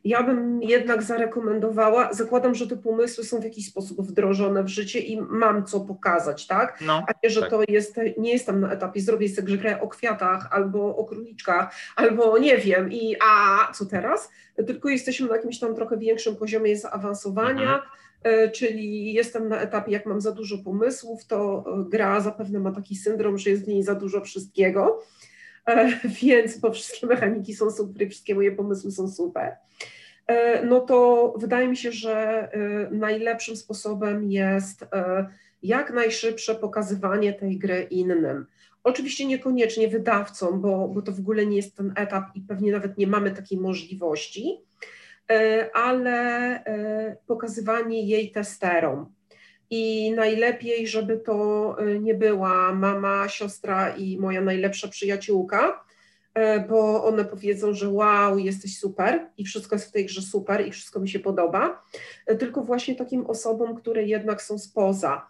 [0.03, 4.99] ja bym jednak zarekomendowała, zakładam, że te pomysły są w jakiś sposób wdrożone w życie
[4.99, 6.81] i mam co pokazać, tak?
[6.81, 7.49] No, A nie, że tak.
[7.49, 12.37] to jest, nie jestem na etapie, zrobię sobie grę o kwiatach albo o króliczkach, albo
[12.37, 14.29] nie wiem i a co teraz?
[14.67, 17.81] Tylko jesteśmy na jakimś tam trochę większym poziomie zaawansowania, mhm
[18.53, 22.95] czyli jestem na etapie, jak mam za dużo pomysłów, to e, gra zapewne ma taki
[22.95, 25.03] syndrom, że jest w niej za dużo wszystkiego,
[25.65, 29.55] e, więc bo wszystkie mechaniki są super, wszystkie moje pomysły są super.
[30.65, 32.49] No to wydaje mi się, że
[32.91, 34.85] najlepszym sposobem jest
[35.63, 38.45] jak najszybsze pokazywanie tej gry innym.
[38.83, 42.97] Oczywiście niekoniecznie wydawcom, bo, bo to w ogóle nie jest ten etap i pewnie nawet
[42.97, 44.68] nie mamy takiej możliwości, E,
[45.73, 46.15] ale
[46.65, 49.13] e, pokazywanie jej testerom.
[49.69, 55.83] I najlepiej, żeby to e, nie była mama, siostra i moja najlepsza przyjaciółka,
[56.69, 60.71] bo one powiedzą, że wow, jesteś super i wszystko jest w tej grze super i
[60.71, 61.83] wszystko mi się podoba,
[62.39, 65.27] tylko właśnie takim osobom, które jednak są spoza.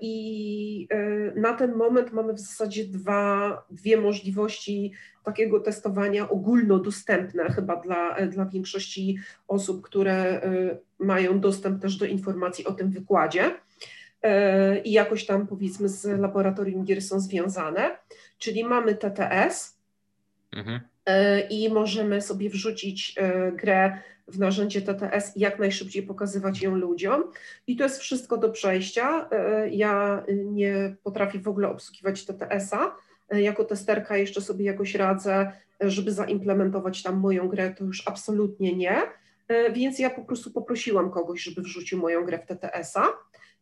[0.00, 0.88] I
[1.36, 4.92] na ten moment mamy w zasadzie dwa, dwie możliwości
[5.24, 10.40] takiego testowania ogólnodostępne chyba dla, dla większości osób, które
[10.98, 13.50] mają dostęp też do informacji o tym wykładzie.
[14.84, 17.98] I jakoś tam powiedzmy z laboratorium gier są związane,
[18.38, 19.78] czyli mamy TTS,
[20.52, 20.80] mhm.
[21.50, 23.14] I możemy sobie wrzucić
[23.52, 27.24] grę w narzędzie TTS i jak najszybciej pokazywać ją ludziom.
[27.66, 29.28] I to jest wszystko do przejścia.
[29.70, 32.94] Ja nie potrafię w ogóle obsługiwać TTS-a.
[33.30, 39.02] Jako testerka jeszcze sobie jakoś radzę, żeby zaimplementować tam moją grę, to już absolutnie nie.
[39.72, 43.06] Więc ja po prostu poprosiłam kogoś, żeby wrzucił moją grę w TTS-a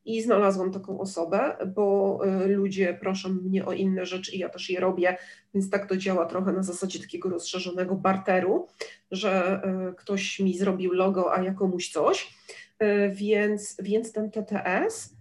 [0.04, 4.70] i znalazłam taką osobę, bo y, ludzie proszą mnie o inne rzeczy i ja też
[4.70, 5.16] je robię,
[5.54, 8.68] więc tak to działa trochę na zasadzie takiego rozszerzonego barteru,
[9.10, 12.34] że y, ktoś mi zrobił logo, a ja komuś coś,
[12.82, 15.20] y, więc, więc ten TTS.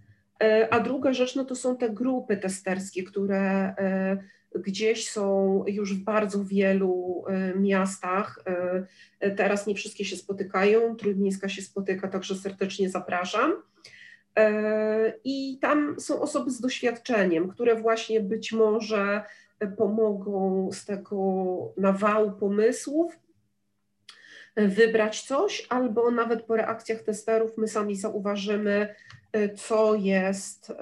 [0.70, 3.74] A druga rzecz, no to są te grupy testerskie, które
[4.54, 7.24] gdzieś są już w bardzo wielu
[7.56, 8.44] miastach.
[9.36, 13.52] Teraz nie wszystkie się spotykają, Trójmiejska się spotyka, także serdecznie zapraszam.
[14.36, 19.22] E, I tam są osoby z doświadczeniem, które właśnie być może
[19.76, 21.18] pomogą z tego
[21.76, 23.18] nawału pomysłów
[24.56, 28.94] wybrać coś, albo nawet po reakcjach testerów my sami zauważymy,
[29.32, 30.72] e, co jest,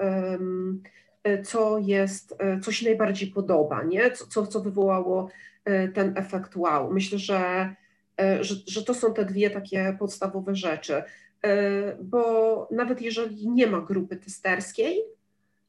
[1.23, 4.11] e, co jest, co się najbardziej podoba, nie?
[4.11, 5.29] Co, co wywołało
[5.93, 6.93] ten efekt wow.
[6.93, 7.75] Myślę, że,
[8.41, 11.03] że, że to są te dwie takie podstawowe rzeczy.
[11.43, 15.03] E, bo nawet jeżeli nie ma grupy testerskiej,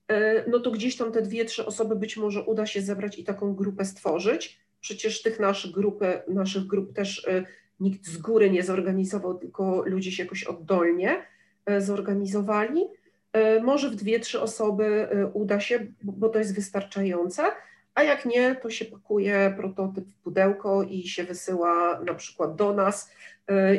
[0.09, 3.25] e, no to gdzieś tam te dwie, trzy osoby być może uda się zebrać i
[3.25, 4.61] taką grupę stworzyć.
[4.81, 7.45] Przecież tych naszych, grupy, naszych grup też e,
[7.81, 11.23] nikt z góry nie zorganizował, tylko ludzie się jakoś oddolnie
[11.79, 12.85] zorganizowali.
[13.63, 17.43] Może w dwie, trzy osoby uda się, bo to jest wystarczające,
[17.95, 22.75] a jak nie, to się pakuje prototyp w pudełko i się wysyła na przykład do
[22.75, 23.11] nas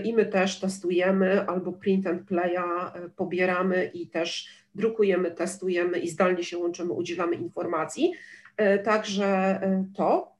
[0.04, 6.10] i my też testujemy albo print and playa e, pobieramy i też drukujemy, testujemy i
[6.10, 8.14] zdalnie się łączymy, udzielamy informacji.
[8.58, 9.60] E, także
[9.96, 10.32] to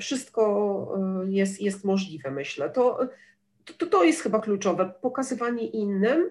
[0.00, 2.70] wszystko jest, jest możliwe, myślę.
[2.70, 3.08] To,
[3.78, 6.30] to, to jest chyba kluczowe, pokazywanie innym.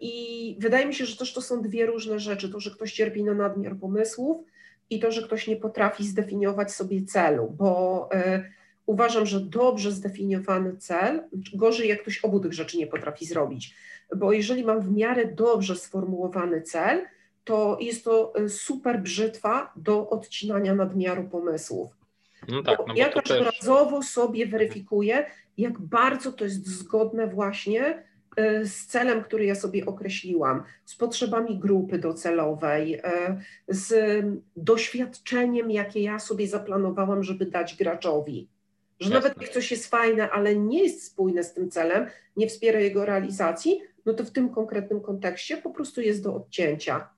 [0.00, 2.48] I wydaje mi się, że też to są dwie różne rzeczy.
[2.48, 4.46] To, że ktoś cierpi na nadmiar pomysłów
[4.90, 8.08] i to, że ktoś nie potrafi zdefiniować sobie celu, bo
[8.86, 11.22] uważam, że dobrze zdefiniowany cel,
[11.54, 13.74] gorzej jak ktoś obu tych rzeczy nie potrafi zrobić,
[14.16, 17.06] bo jeżeli mam w miarę dobrze sformułowany cel,
[17.44, 21.90] to jest to y, super brzytwa do odcinania nadmiaru pomysłów.
[22.48, 24.08] No tak, no bo ja każdorazowo też...
[24.08, 25.26] sobie weryfikuję,
[25.58, 28.02] jak bardzo to jest zgodne właśnie
[28.38, 33.00] y, z celem, który ja sobie określiłam, z potrzebami grupy docelowej, y,
[33.68, 34.24] z
[34.56, 38.48] doświadczeniem, jakie ja sobie zaplanowałam, żeby dać graczowi.
[39.00, 39.14] Że Jasne.
[39.14, 43.04] nawet jak coś jest fajne, ale nie jest spójne z tym celem, nie wspiera jego
[43.04, 47.08] realizacji, no to w tym konkretnym kontekście po prostu jest do odcięcia.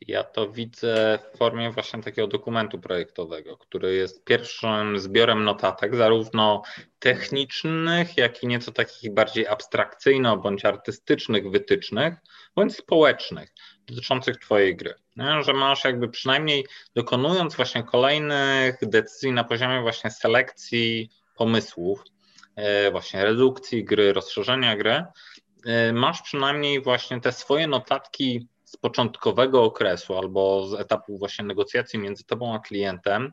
[0.00, 6.62] Ja to widzę w formie właśnie takiego dokumentu projektowego, który jest pierwszym zbiorem notatek, zarówno
[6.98, 12.14] technicznych, jak i nieco takich bardziej abstrakcyjno bądź artystycznych wytycznych,
[12.56, 13.50] bądź społecznych
[13.86, 14.94] dotyczących Twojej gry.
[15.18, 15.42] Nie?
[15.42, 22.02] Że masz jakby przynajmniej dokonując właśnie kolejnych decyzji na poziomie właśnie selekcji pomysłów,
[22.56, 25.04] e, właśnie redukcji gry, rozszerzenia gry,
[25.66, 31.98] e, masz przynajmniej właśnie te swoje notatki z początkowego okresu albo z etapu właśnie negocjacji
[31.98, 33.32] między tobą a klientem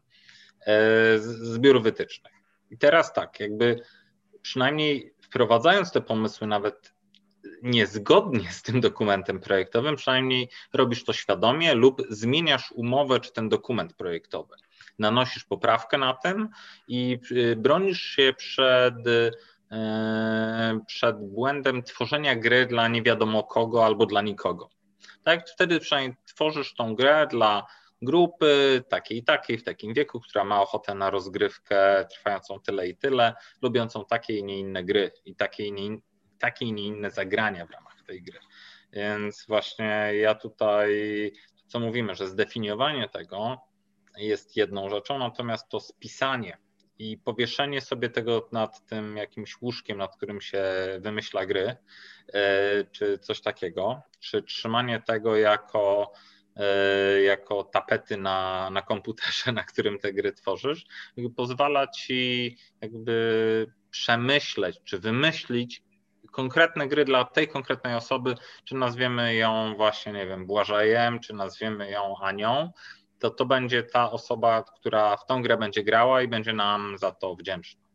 [0.67, 2.33] e, zbiór wytycznych.
[2.71, 3.79] I teraz tak, jakby
[4.41, 6.94] przynajmniej wprowadzając te pomysły nawet
[7.63, 13.93] niezgodnie z tym dokumentem projektowym, przynajmniej robisz to świadomie lub zmieniasz umowę czy ten dokument
[13.93, 14.55] projektowy.
[14.99, 16.49] Nanosisz poprawkę na tym
[16.87, 19.31] i y, bronisz się przed, y,
[20.87, 24.69] przed błędem tworzenia gry dla nie wiadomo kogo albo dla nikogo.
[25.23, 27.65] Tak, wtedy przynajmniej tworzysz tą grę dla
[28.01, 32.97] grupy takiej i takiej, w takim wieku, która ma ochotę na rozgrywkę trwającą tyle i
[32.97, 35.97] tyle, lubiącą takie i nie inne gry i takie i nie,
[36.39, 38.39] takie i nie inne zagrania w ramach tej gry.
[38.93, 41.31] Więc właśnie ja tutaj,
[41.67, 43.61] co mówimy, że zdefiniowanie tego
[44.17, 46.57] jest jedną rzeczą, natomiast to spisanie
[46.99, 50.63] i powieszenie sobie tego nad tym jakimś łóżkiem, nad którym się
[50.99, 51.75] wymyśla gry,
[52.33, 56.11] e, czy coś takiego, czy trzymanie tego jako,
[56.55, 60.85] e, jako tapety na, na komputerze, na którym te gry tworzysz,
[61.35, 65.83] pozwala ci jakby przemyśleć, czy wymyślić
[66.35, 71.91] konkretne gry dla tej konkretnej osoby, czy nazwiemy ją właśnie, nie wiem, Błażejem, czy nazwiemy
[71.91, 72.71] ją Anią,
[73.19, 77.11] to to będzie ta osoba, która w tą grę będzie grała i będzie nam za
[77.11, 77.85] to wdzięczna.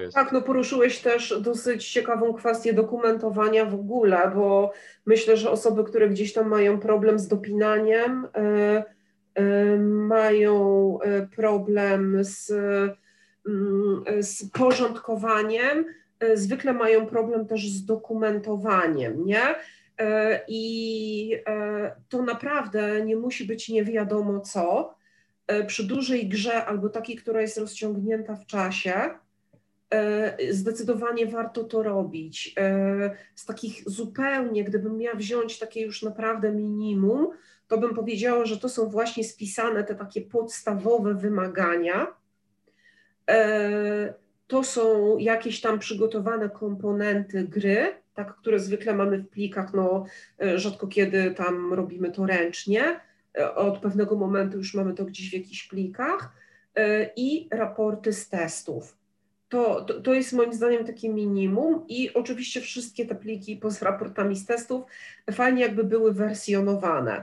[0.00, 0.14] Jest...
[0.14, 4.72] Tak, no poruszyłeś też dosyć ciekawą kwestię dokumentowania w ogóle, bo
[5.06, 8.28] myślę, że osoby, które gdzieś tam mają problem z dopinaniem,
[9.36, 10.98] yy, mają
[11.36, 12.50] problem z,
[13.46, 15.84] mm, z porządkowaniem,
[16.34, 19.54] zwykle mają problem też z dokumentowaniem, nie?
[20.48, 21.36] I
[22.08, 24.94] to naprawdę nie musi być nie wiadomo co.
[25.66, 29.10] Przy dużej grze albo takiej, która jest rozciągnięta w czasie,
[29.92, 32.54] E, zdecydowanie warto to robić.
[32.58, 37.28] E, z takich zupełnie, gdybym miała wziąć takie już naprawdę minimum,
[37.68, 42.06] to bym powiedziała, że to są właśnie spisane te takie podstawowe wymagania.
[44.52, 50.04] E, to są jakieś tam przygotowane komponenty gry, tak, które zwykle mamy w plikach, no
[50.56, 53.00] rzadko kiedy tam robimy to ręcznie.
[53.54, 56.32] Od pewnego momentu już mamy to gdzieś w jakichś plikach
[57.16, 58.96] i raporty z testów.
[59.48, 64.36] To, to, to, jest moim zdaniem takie minimum i oczywiście wszystkie te pliki poza raportami
[64.36, 64.84] z testów
[65.32, 67.22] fajnie jakby były wersjonowane.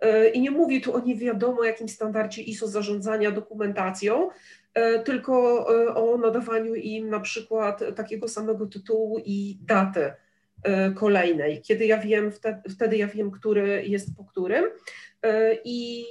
[0.00, 4.28] E, I nie mówię tu o nie wiadomo jakim standardzie ISO zarządzania dokumentacją,
[4.74, 10.12] e, tylko e, o nadawaniu im na przykład takiego samego tytułu i daty
[10.94, 12.32] kolejnej, kiedy ja wiem,
[12.70, 14.64] wtedy, ja wiem, który jest po którym.
[15.64, 16.04] I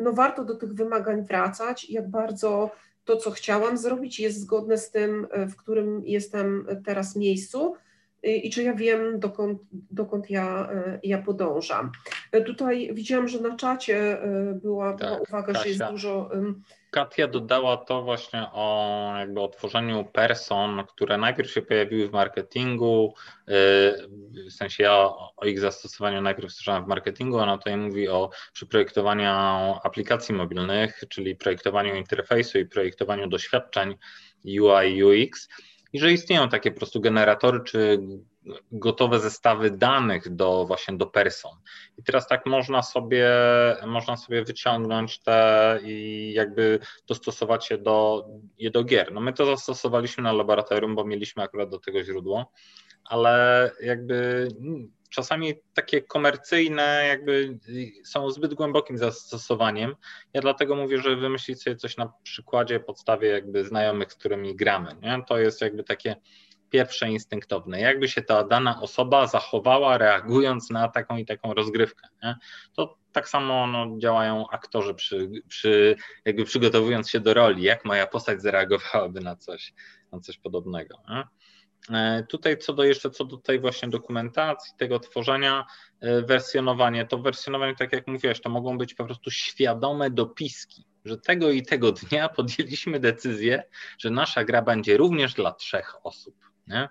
[0.00, 2.70] no warto do tych wymagań wracać, jak bardzo
[3.04, 7.74] to, co chciałam zrobić, jest zgodne z tym, w którym jestem teraz miejscu
[8.22, 10.68] i czy ja wiem, dokąd, dokąd ja,
[11.02, 11.92] ja podążam.
[12.32, 14.18] E, tutaj widziałam, że na czacie
[14.62, 15.62] była, tak, była uwaga, Kasia.
[15.62, 16.30] że jest dużo.
[16.90, 23.14] Katia dodała to właśnie o jakby o tworzeniu person, które najpierw się pojawiły w marketingu,
[24.48, 24.96] w sensie ja
[25.36, 29.28] o ich zastosowaniu najpierw słyszałem w marketingu, ona tutaj mówi o przeprojektowaniu
[29.82, 33.94] aplikacji mobilnych, czyli projektowaniu interfejsu i projektowaniu doświadczeń
[34.44, 35.48] UI, UX
[35.92, 37.98] i że istnieją takie po prostu generatory czy
[38.72, 41.52] gotowe zestawy danych do właśnie do person.
[41.98, 43.30] I teraz tak można sobie,
[43.86, 46.78] można sobie wyciągnąć te i jakby
[47.08, 48.26] dostosować je do,
[48.58, 49.12] je do gier.
[49.12, 52.52] No my to zastosowaliśmy na laboratorium, bo mieliśmy akurat do tego źródło,
[53.04, 54.48] ale jakby
[55.10, 57.58] czasami takie komercyjne jakby
[58.04, 59.96] są zbyt głębokim zastosowaniem.
[60.32, 64.96] Ja dlatego mówię, że wymyślić sobie coś na przykładzie, podstawie jakby znajomych, z którymi gramy.
[65.02, 65.22] Nie?
[65.28, 66.16] To jest jakby takie
[66.70, 67.80] pierwsze instynktowne.
[67.80, 72.08] Jakby się ta dana osoba zachowała, reagując na taką i taką rozgrywkę.
[72.22, 72.36] Nie?
[72.76, 78.06] To tak samo no, działają aktorzy przy, przy, jakby przygotowując się do roli, jak moja
[78.06, 79.74] postać zareagowałaby na coś,
[80.12, 80.98] na coś podobnego.
[81.08, 81.24] Nie?
[81.90, 85.66] E, tutaj co do jeszcze co do tej właśnie dokumentacji, tego tworzenia,
[86.00, 91.18] e, wersjonowanie, to wersjonowanie, tak jak mówiłeś, to mogą być po prostu świadome dopiski, że
[91.18, 93.62] tego i tego dnia podjęliśmy decyzję,
[93.98, 96.34] że nasza gra będzie również dla trzech osób.
[96.66, 96.88] Nie?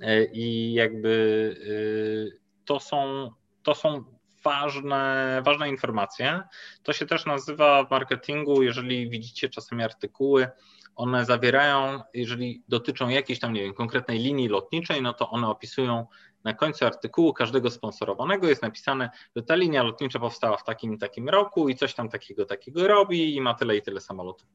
[0.00, 3.30] E, I jakby y, to są,
[3.62, 4.04] to są
[4.44, 6.42] ważne, ważne informacje.
[6.82, 10.48] To się też nazywa w marketingu, jeżeli widzicie czasami artykuły,
[10.96, 16.06] one zawierają, jeżeli dotyczą jakiejś tam, nie wiem, konkretnej linii lotniczej, no to one opisują
[16.44, 21.28] na końcu artykułu każdego sponsorowanego jest napisane, że ta linia lotnicza powstała w takim takim
[21.28, 24.48] roku i coś tam takiego takiego robi i ma tyle i tyle samolotów.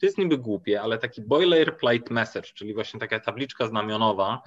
[0.00, 4.42] To jest niby głupie, ale taki boilerplate message, czyli właśnie taka tabliczka znamionowa,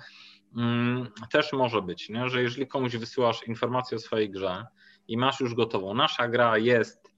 [0.57, 2.29] mm, też może być, nie?
[2.29, 4.65] że jeżeli komuś wysyłasz informację o swojej grze
[5.07, 7.08] i masz już gotową, nasza gra jest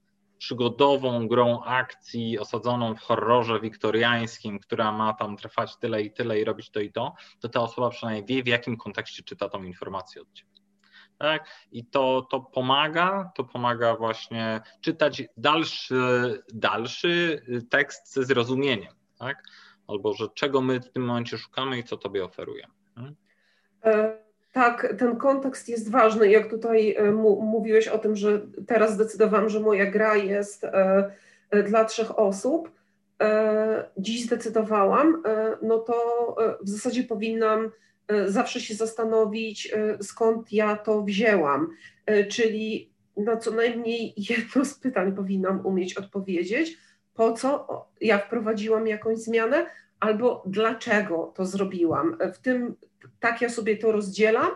[0.42, 6.44] przygodową grą akcji osadzoną w horrorze wiktoriańskim, która ma tam trwać tyle i tyle i
[6.44, 10.22] robić to i to, to ta osoba przynajmniej wie, w jakim kontekście czyta tą informację
[10.22, 10.50] od ciebie.
[11.18, 11.48] Tak?
[11.72, 19.42] I to, to pomaga, to pomaga właśnie czytać dalszy, dalszy tekst ze zrozumieniem, tak?
[19.86, 22.66] albo że czego my w tym momencie szukamy i co tobie oferuje.
[22.94, 23.16] Hmm?
[24.52, 26.30] Tak, ten kontekst jest ważny.
[26.30, 31.10] Jak tutaj e, mówiłeś o tym, że teraz zdecydowałam, że moja gra jest e,
[31.50, 32.70] e, dla trzech osób,
[33.96, 35.22] dziś zdecydowałam,
[35.62, 35.94] no to
[36.62, 37.70] w zasadzie powinnam
[38.26, 41.68] zawsze się zastanowić, skąd ja to wzięłam.
[42.30, 46.78] Czyli na co najmniej jedno z pytań powinnam umieć odpowiedzieć,
[47.14, 47.66] po co
[48.00, 49.66] ja wprowadziłam jakąś zmianę,
[50.00, 52.16] albo dlaczego to zrobiłam.
[52.34, 52.76] W tym
[53.20, 54.50] tak ja sobie to rozdzielam.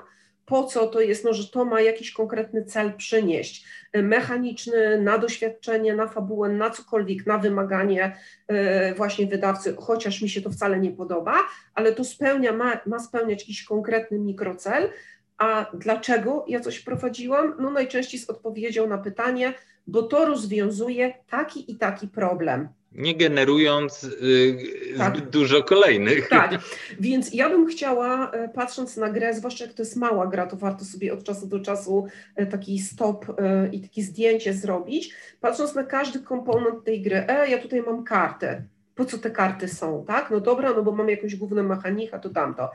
[0.47, 1.25] Po co to jest?
[1.25, 3.67] No, że to ma jakiś konkretny cel przynieść.
[3.95, 8.17] Mechaniczny, na doświadczenie, na fabułę, na cokolwiek, na wymaganie
[8.49, 11.35] e, właśnie wydawcy, chociaż mi się to wcale nie podoba,
[11.75, 14.91] ale to spełnia, ma, ma spełniać jakiś konkretny mikrocel.
[15.39, 17.55] A dlaczego ja coś prowadziłam?
[17.61, 19.55] No najczęściej z odpowiedzią na pytanie,
[19.87, 22.69] bo to rozwiązuje taki i taki problem.
[22.97, 24.59] Nie generując y,
[24.99, 25.17] tak.
[25.17, 26.29] zbyt dużo kolejnych.
[26.29, 26.59] Tak,
[27.01, 30.57] więc ja bym chciała, e, patrząc na grę, zwłaszcza jak to jest mała gra, to
[30.57, 35.75] warto sobie od czasu do czasu e, taki stop e, i takie zdjęcie zrobić, patrząc
[35.75, 38.63] na każdy komponent tej gry, e, ja tutaj mam kartę,
[38.95, 40.31] po co te karty są, tak?
[40.31, 42.71] No dobra, no bo mam jakąś główną mechanikę, to tamto.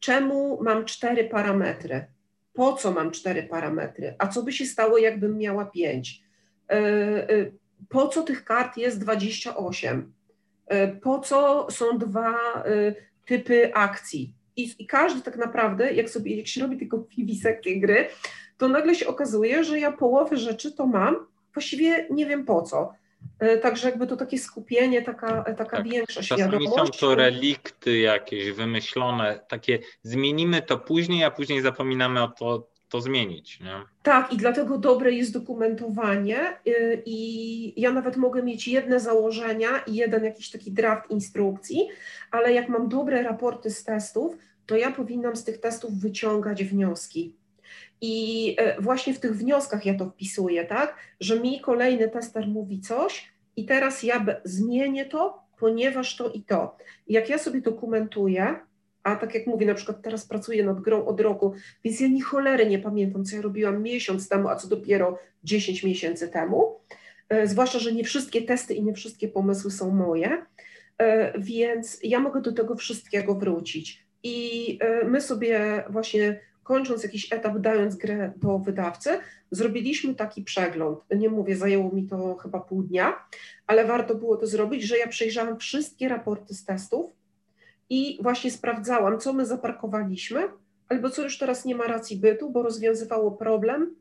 [0.00, 2.04] Czemu mam cztery parametry?
[2.52, 4.14] Po co mam cztery parametry?
[4.18, 6.22] A co by się stało, jakbym miała pięć?
[7.88, 10.12] Po co tych kart jest 28?
[10.66, 12.94] E, po co są dwa e,
[13.26, 14.34] typy akcji?
[14.56, 17.04] I, I, każdy tak naprawdę, jak sobie, jak się robi tylko
[17.64, 18.08] tej gry,
[18.58, 22.92] to nagle się okazuje, że ja połowę rzeczy to mam, właściwie nie wiem po co.
[23.38, 25.88] E, także jakby to takie skupienie, taka, taka tak.
[25.88, 26.68] większa świadomość.
[26.68, 32.68] Czasami są to relikty jakieś wymyślone, takie zmienimy to później, a później zapominamy o to,
[32.90, 33.60] to zmienić.
[33.60, 33.82] Nie?
[34.02, 39.94] Tak, i dlatego dobre jest dokumentowanie y, i ja nawet mogę mieć jedne założenia i
[39.94, 41.88] jeden jakiś taki draft instrukcji,
[42.30, 44.36] ale jak mam dobre raporty z testów,
[44.66, 47.36] to ja powinnam z tych testów wyciągać wnioski.
[48.00, 52.80] I y, właśnie w tych wnioskach ja to wpisuję, tak, że mi kolejny tester mówi
[52.80, 56.76] coś i teraz ja zmienię to, ponieważ to i to.
[57.08, 58.60] Jak ja sobie dokumentuję,
[59.02, 61.52] a tak jak mówię, na przykład teraz pracuję nad grą od roku,
[61.84, 65.82] więc ja ni cholery nie pamiętam, co ja robiłam miesiąc temu, a co dopiero 10
[65.82, 66.80] miesięcy temu.
[67.28, 70.46] E, zwłaszcza, że nie wszystkie testy i nie wszystkie pomysły są moje,
[70.98, 74.06] e, więc ja mogę do tego wszystkiego wrócić.
[74.22, 79.10] I e, my sobie właśnie kończąc jakiś etap, dając grę do wydawcy,
[79.50, 80.98] zrobiliśmy taki przegląd.
[81.16, 83.24] Nie mówię, zajęło mi to chyba pół dnia,
[83.66, 87.19] ale warto było to zrobić, że ja przejrzałam wszystkie raporty z testów,
[87.90, 90.40] i właśnie sprawdzałam, co my zaparkowaliśmy,
[90.88, 93.94] albo co już teraz nie ma racji bytu, bo rozwiązywało problem,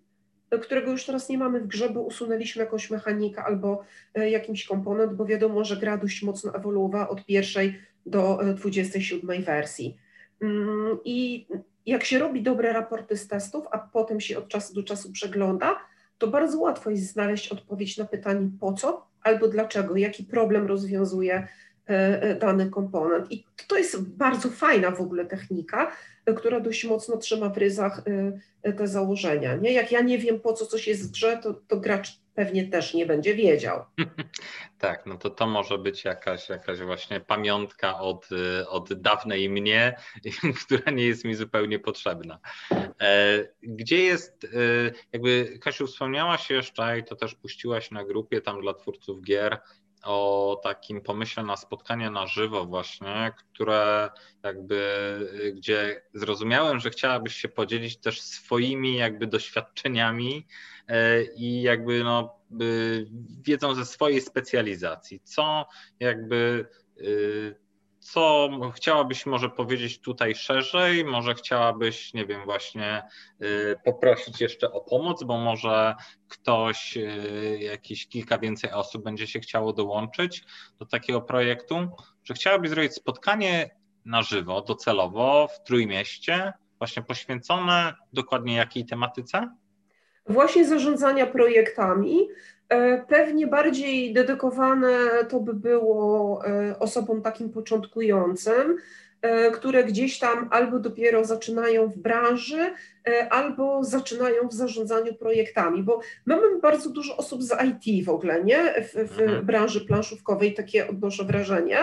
[0.62, 3.84] którego już teraz nie mamy w grze, bo usunęliśmy jakąś mechanikę albo
[4.14, 9.40] e, jakiś komponent, bo wiadomo, że gra dość mocno ewoluowała od pierwszej do 27 e,
[9.40, 9.98] wersji.
[10.42, 11.48] Mm, I
[11.86, 15.78] jak się robi dobre raporty z testów, a potem się od czasu do czasu przegląda,
[16.18, 21.34] to bardzo łatwo jest znaleźć odpowiedź na pytanie po co albo dlaczego, jaki problem rozwiązuje
[21.34, 21.69] E, e,
[22.40, 23.32] dany komponent.
[23.32, 25.92] I to jest bardzo fajna w ogóle technika,
[26.26, 28.04] e, która dość mocno trzyma w ryzach
[28.78, 29.56] te założenia.
[29.56, 29.74] Nie?
[29.74, 32.94] Jak ja nie wiem, po co coś jest w grze, to, to gracz pewnie też
[32.94, 33.86] nie będzie wiedział.
[34.80, 38.30] Tak, no to to może być jakaś, jakaś właśnie pamiątka od,
[38.68, 39.96] od dawnej mnie,
[40.66, 42.40] która nie jest mi zupełnie potrzebna.
[43.64, 44.48] Gdzie jest,
[45.14, 49.58] jakby Kasiu wspomniałaś jeszcze i to też puściłaś na grupie tam dla twórców gier,
[50.04, 54.10] o takim pomyśle na spotkanie na żywo właśnie, które
[54.44, 60.48] jakby, gdzie zrozumiałem, że chciałabyś się podzielić też swoimi jakby doświadczeniami
[60.88, 62.40] e, i jakby no
[63.42, 65.68] wiedzą ze swojej specjalizacji, co
[66.00, 66.66] jakby
[66.98, 67.56] y,
[68.14, 71.06] co chciałabyś może powiedzieć tutaj szerzej?
[71.06, 73.04] Może chciałabyś, nie wiem, właśnie
[73.42, 75.96] y, poprosić jeszcze o pomoc, bo może
[76.28, 80.44] ktoś, y, jakieś kilka więcej osób będzie się chciało dołączyć
[80.80, 81.76] do takiego projektu?
[82.24, 83.70] Czy chciałabyś zrobić spotkanie
[84.06, 89.56] na żywo, docelowo w Trójmieście, właśnie poświęcone dokładnie jakiej tematyce?
[90.26, 92.28] Właśnie zarządzania projektami,
[93.08, 98.78] pewnie bardziej dedykowane to by było e, osobom takim początkującym,
[99.22, 102.74] e, które gdzieś tam albo dopiero zaczynają w branży,
[103.30, 108.84] albo zaczynają w zarządzaniu projektami, bo mamy bardzo dużo osób z IT w ogóle, nie?
[108.84, 109.46] W, w mhm.
[109.46, 111.78] branży planszówkowej, takie odnoszę wrażenie.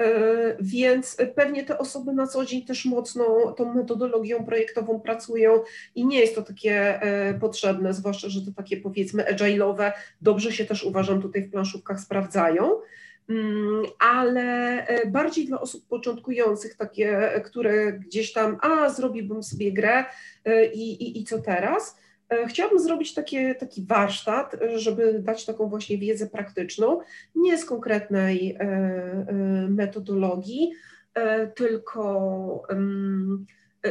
[0.00, 5.62] E, więc pewnie te osoby na co dzień też mocno tą metodologią projektową pracują
[5.94, 9.92] i nie jest to takie e, potrzebne, zwłaszcza, że to takie powiedzmy agile'owe.
[10.20, 12.80] Dobrze się też uważam tutaj w planszówkach sprawdzają.
[13.28, 14.42] Mm, ale
[14.86, 20.04] e, bardziej dla osób początkujących, takie, które gdzieś tam, a zrobiłbym sobie grę
[20.74, 21.96] i, i, i co teraz,
[22.46, 27.00] chciałabym zrobić takie, taki warsztat, żeby dać taką właśnie wiedzę praktyczną,
[27.34, 29.34] nie z konkretnej e, e,
[29.68, 30.72] metodologii,
[31.54, 32.62] tylko,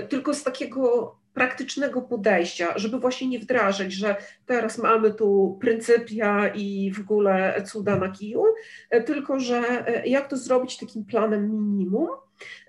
[0.10, 4.16] tylko z takiego praktycznego podejścia, żeby właśnie nie wdrażać, że
[4.46, 8.44] teraz mamy tu pryncypia i w ogóle cuda na kiju,
[9.06, 12.08] tylko że jak to zrobić takim planem minimum,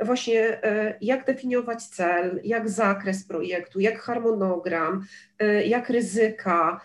[0.01, 5.05] właśnie e, jak definiować cel, jak zakres projektu, jak harmonogram,
[5.39, 6.81] e, jak ryzyka,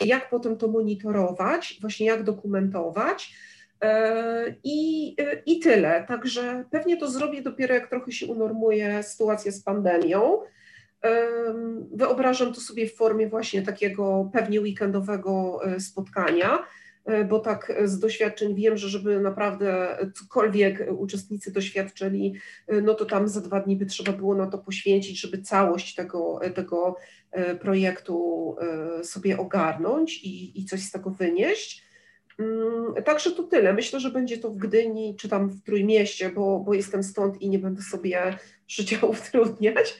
[0.00, 3.34] jak potem to monitorować, właśnie jak dokumentować.
[3.82, 6.04] E, I, I tyle.
[6.08, 10.38] Także pewnie to zrobię dopiero jak trochę się unormuje sytuacja z pandemią.
[11.92, 16.58] Wyobrażam to sobie w formie właśnie takiego pewnie weekendowego spotkania
[17.28, 22.34] bo tak z doświadczeń wiem, że żeby naprawdę cokolwiek uczestnicy doświadczyli,
[22.82, 26.40] no to tam za dwa dni by trzeba było na to poświęcić, żeby całość tego,
[26.54, 26.96] tego
[27.60, 28.56] projektu
[29.02, 31.90] sobie ogarnąć i, i coś z tego wynieść.
[32.40, 33.72] Mm, także to tyle.
[33.72, 37.48] Myślę, że będzie to w Gdyni czy tam w Trójmieście, bo, bo jestem stąd i
[37.48, 38.38] nie będę sobie
[38.68, 39.98] życia utrudniać.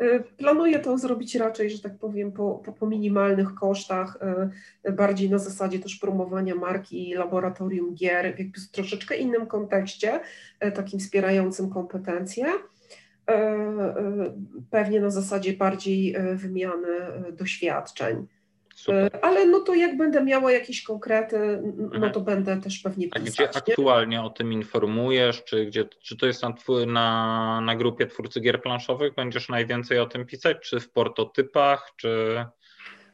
[0.00, 4.18] E, planuję to zrobić raczej, że tak powiem, po, po, po, minimalnych kosztach,
[4.84, 10.20] e, bardziej na zasadzie też promowania marki laboratorium gier w troszeczkę innym kontekście,
[10.60, 12.46] e, takim wspierającym kompetencje.
[14.70, 16.88] Pewnie na zasadzie bardziej wymiany
[17.32, 18.26] doświadczeń.
[18.74, 19.16] Super.
[19.16, 22.12] E, ale no to jak będę miała jakieś konkrety, no mhm.
[22.12, 23.22] to będę też pewnie pisać.
[23.22, 23.56] A gdzie nie?
[23.56, 25.44] aktualnie o tym informujesz?
[25.44, 26.54] Czy, gdzie, czy to jest na,
[26.86, 29.14] na, na grupie twórcy gier planszowych?
[29.14, 30.56] Będziesz najwięcej o tym pisać?
[30.60, 31.92] Czy w portotypach?
[31.96, 32.44] Czy...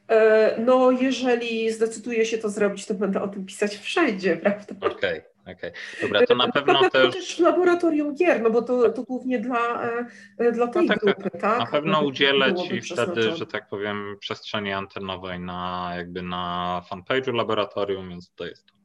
[0.08, 4.74] E, no jeżeli zdecyduję się to zrobić, to będę o tym pisać wszędzie, prawda?
[4.80, 5.18] Okej.
[5.18, 5.35] Okay.
[5.46, 5.72] Okay.
[6.02, 7.14] Dobra, to na pewno to też...
[7.14, 9.90] też laboratorium gier, no bo to, to głównie dla,
[10.38, 11.40] e, dla tej no tak, grupy, tak?
[11.40, 11.58] tak?
[11.58, 18.08] Na pewno udzielę Ci wtedy, że tak powiem, przestrzeni antenowej na jakby na fanpage'u laboratorium,
[18.08, 18.76] więc to jest to.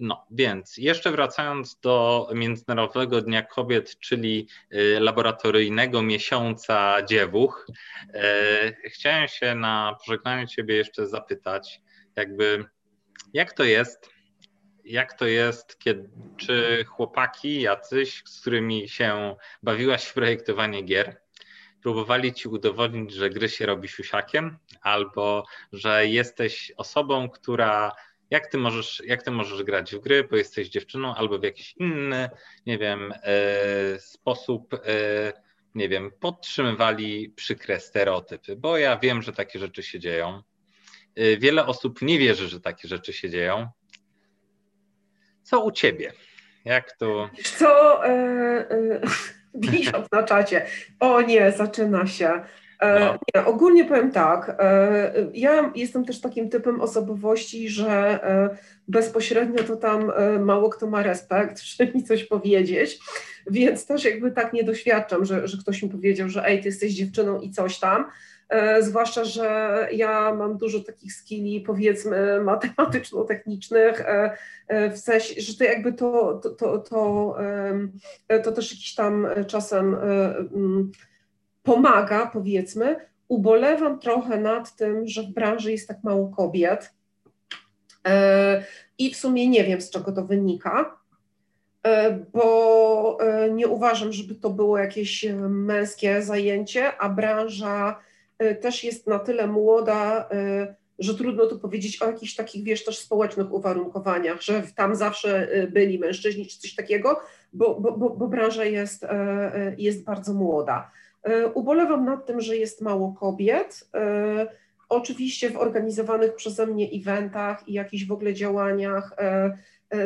[0.00, 7.66] No, więc jeszcze wracając do Międzynarodowego Dnia Kobiet, czyli y, laboratoryjnego miesiąca dziewuch,
[8.14, 11.80] e, chciałem się na pożegnaniu Ciebie jeszcze zapytać,
[12.16, 12.64] jakby
[13.34, 14.17] jak to jest,
[14.88, 21.20] jak to jest, kiedy, czy chłopaki jacyś, z którymi się bawiłaś w projektowanie gier,
[21.82, 27.92] próbowali ci udowodnić, że gry się robi siusiakiem, albo że jesteś osobą, która
[28.30, 31.74] jak ty możesz, jak ty możesz grać w gry, bo jesteś dziewczyną, albo w jakiś
[31.76, 32.30] inny,
[32.66, 34.78] nie wiem, e, sposób, e,
[35.74, 40.42] nie wiem, podtrzymywali przykre stereotypy, bo ja wiem, że takie rzeczy się dzieją.
[41.14, 43.68] E, wiele osób nie wierzy, że takie rzeczy się dzieją,
[45.48, 46.12] co u ciebie?
[46.64, 47.30] Jak to?
[47.58, 48.06] Co?
[48.06, 48.10] E,
[48.70, 49.00] e,
[50.12, 50.66] na czacie.
[51.00, 52.40] O nie, zaczyna się.
[52.80, 53.18] E, no.
[53.34, 54.56] Nie, ogólnie powiem tak.
[54.58, 58.56] E, ja jestem też takim typem osobowości, że e,
[58.88, 62.98] bezpośrednio to tam mało kto ma respekt, żeby mi coś powiedzieć,
[63.50, 66.92] więc też jakby tak nie doświadczam, że, że ktoś mi powiedział, że ej, ty jesteś
[66.92, 68.04] dziewczyną i coś tam.
[68.48, 74.36] E, zwłaszcza, że ja mam dużo takich skilli, powiedzmy, matematyczno-technicznych, e,
[74.68, 77.36] e, w sensie, że to jakby to, to, to, to,
[78.44, 80.90] to też jakiś tam czasem mm,
[81.62, 82.96] pomaga, powiedzmy.
[83.28, 86.94] Ubolewam trochę nad tym, że w branży jest tak mało kobiet
[88.98, 90.98] i w sumie nie wiem, z czego to wynika
[92.32, 93.18] bo
[93.50, 97.98] nie uważam, żeby to było jakieś męskie zajęcie, a branża
[98.60, 102.98] też jest na tyle młoda, y, że trudno tu powiedzieć o jakichś takich, wiesz, też
[102.98, 107.20] społecznych uwarunkowaniach, że tam zawsze y, byli mężczyźni czy coś takiego,
[107.52, 109.06] bo, bo, bo, bo branża jest,
[109.78, 110.90] jest bardzo młoda.
[111.54, 113.90] Ubolewam nad tym, że jest mało kobiet.
[114.88, 119.16] Oczywiście w organizowanych przeze mnie eventach i jakichś w ogóle działaniach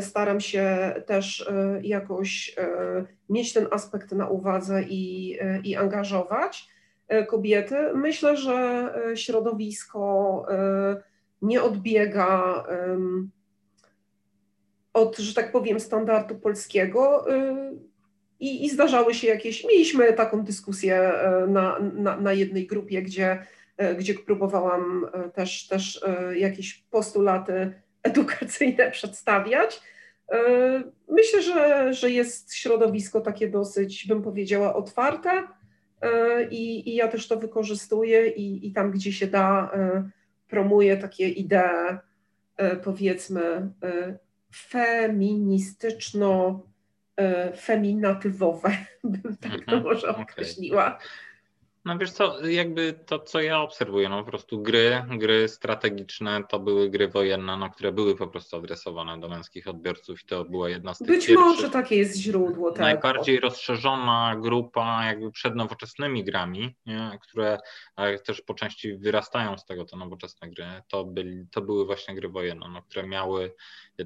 [0.00, 1.50] staram się też
[1.82, 2.56] jakoś
[3.28, 6.71] mieć ten aspekt na uwadze i, i angażować.
[7.08, 7.76] E, kobiety.
[7.94, 8.54] Myślę, że
[9.10, 11.02] e, środowisko e,
[11.42, 12.64] nie odbiega
[14.92, 17.26] od, że tak powiem, standardu polskiego.
[18.40, 21.12] I, I, zdarzały się jakieś, mieliśmy taką dyskusję
[21.48, 23.46] na, na, na jednej grupie, gdzie,
[23.98, 26.00] gdzie próbowałam też, też
[26.34, 27.72] jakieś postulaty
[28.02, 29.80] edukacyjne przedstawiać.
[31.08, 35.42] Myślę, że, że jest środowisko takie dosyć, bym powiedziała, otwarte
[36.50, 40.10] i, i ja też to wykorzystuję i, i tam, gdzie się da, e,
[40.48, 41.98] promuję takie idee,
[42.56, 43.70] e, powiedzmy,
[44.54, 46.62] feministyczno,
[47.56, 48.70] feminatywowe,
[49.04, 50.98] bym tak to mhm, może określiła.
[51.84, 56.58] No wiesz co, jakby to, co ja obserwuję, no po prostu gry, gry strategiczne to
[56.58, 60.68] były gry wojenne, no, które były po prostu adresowane do męskich odbiorców i to była
[60.68, 62.80] jedna z tych Być może takie jest źródło, tak.
[62.80, 67.58] Najbardziej rozszerzona grupa jakby przed nowoczesnymi grami, nie, które
[68.24, 72.28] też po części wyrastają z tego te nowoczesne gry, to, byli, to były właśnie gry
[72.28, 73.54] wojenne, no, które miały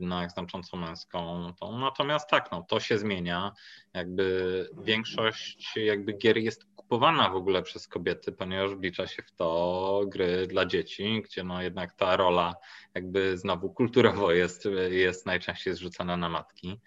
[0.00, 1.52] jednak znacząco męską.
[1.60, 1.78] Tą.
[1.78, 3.52] Natomiast tak, no, to się zmienia,
[3.94, 10.00] jakby większość jakby gier jest kupowana w ogóle przez kobiety, ponieważ wlicza się w to
[10.06, 12.54] gry dla dzieci, gdzie no jednak ta rola
[12.94, 16.80] jakby znowu kulturowo jest, jest najczęściej zrzucana na matki.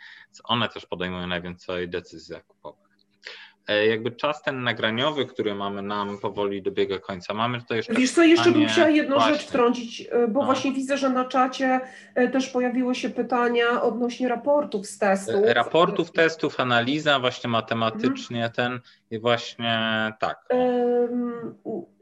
[0.43, 2.89] One też podejmują najwięcej decyzji zakupowych.
[3.70, 7.34] E, jakby czas ten nagraniowy, który mamy nam powoli dobiega końca.
[7.34, 7.94] Mamy tutaj jeszcze.
[7.94, 9.34] Wiesz co, jeszcze bym chciała jedną właśnie.
[9.34, 10.46] rzecz wtrącić, e, bo no.
[10.46, 11.80] właśnie widzę, że na czacie
[12.16, 15.46] e, też pojawiły się pytania odnośnie raportów z testów.
[15.46, 18.54] Raportów, testów, analiza właśnie matematycznie mhm.
[18.54, 18.80] ten
[19.12, 19.80] i właśnie
[20.20, 20.46] tak.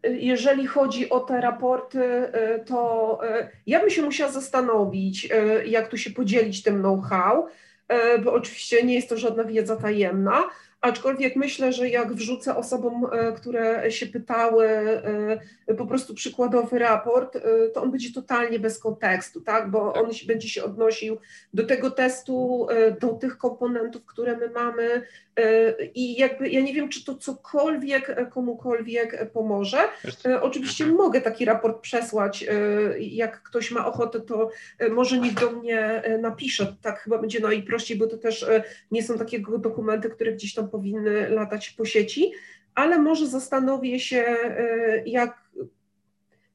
[0.04, 2.32] Jeżeli chodzi o te raporty,
[2.66, 3.20] to
[3.68, 5.30] ja bym się musiała zastanowić,
[5.66, 7.48] jak tu się podzielić tym know-how,
[8.24, 10.44] bo oczywiście nie jest to żadna wiedza tajemna
[10.82, 14.68] Aczkolwiek myślę, że jak wrzucę osobom, e, które się pytały,
[15.68, 17.42] e, po prostu przykładowy raport, e,
[17.74, 19.72] to on będzie totalnie bez kontekstu, tak?
[19.72, 20.04] Bo tak.
[20.04, 21.18] on będzie się odnosił
[21.54, 22.68] do tego testu,
[23.02, 25.02] do tych komponentów, które my mamy,
[25.96, 29.78] i jakby ja nie wiem, czy to cokolwiek komukolwiek pomoże.
[30.42, 31.04] Oczywiście mhm.
[31.04, 32.46] mogę taki raport przesłać.
[33.00, 34.50] Jak ktoś ma ochotę, to
[34.92, 36.76] może niech do mnie napisze.
[36.82, 38.46] Tak chyba będzie najprościej, bo to też
[38.92, 42.32] nie są takie dokumenty, które gdzieś tam powinny latać po sieci,
[42.76, 44.26] ale może zastanowię się,
[45.06, 45.48] jak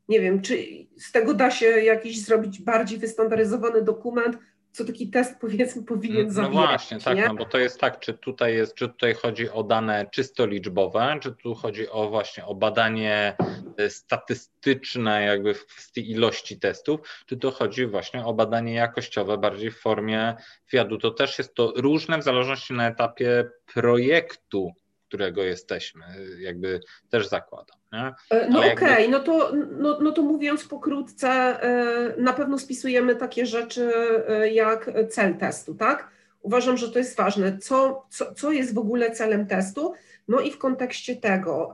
[0.08, 0.58] nie wiem, czy
[0.96, 4.38] z tego da się jakiś zrobić bardziej wystandaryzowany dokument,
[4.72, 6.54] co taki test powiedzmy powinien no, zawierać.
[6.54, 9.62] No właśnie, tak, no bo to jest tak, czy tutaj jest, czy tutaj chodzi o
[9.62, 13.36] dane czysto liczbowe, czy tu chodzi o właśnie o badanie
[13.76, 19.70] e, statystyczne jakby w tej ilości testów, czy to chodzi właśnie o badanie jakościowe bardziej
[19.70, 20.34] w formie
[20.70, 20.98] wywiadu.
[20.98, 24.72] To też jest to różne w zależności na etapie projektu,
[25.08, 26.04] którego jesteśmy,
[26.38, 27.81] jakby też zakładam.
[27.92, 33.16] E, no okej, okay, no, to, no, no to mówiąc pokrótce, e, na pewno spisujemy
[33.16, 33.92] takie rzeczy
[34.28, 36.08] e, jak cel testu, tak?
[36.42, 37.58] Uważam, że to jest ważne.
[37.58, 39.92] Co, co, co jest w ogóle celem testu?
[40.28, 41.72] No i w kontekście tego,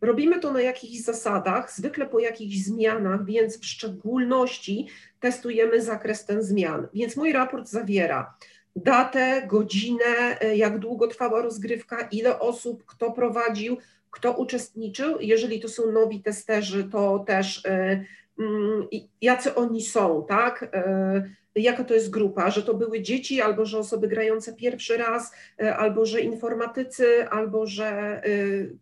[0.00, 4.88] robimy to na jakichś zasadach, zwykle po jakichś zmianach, więc w szczególności
[5.20, 6.88] testujemy zakres ten zmian.
[6.94, 8.34] Więc mój raport zawiera
[8.76, 13.76] datę, godzinę, jak długo trwała rozgrywka, ile osób, kto prowadził,
[14.10, 15.20] kto uczestniczył.
[15.20, 18.04] Jeżeli to są nowi testerzy, to też e,
[18.38, 18.88] mm,
[19.20, 20.70] jacy oni są, tak?
[20.72, 25.32] E, jaka to jest grupa, że to były dzieci, albo że osoby grające pierwszy raz,
[25.62, 28.22] e, albo że informatycy, albo że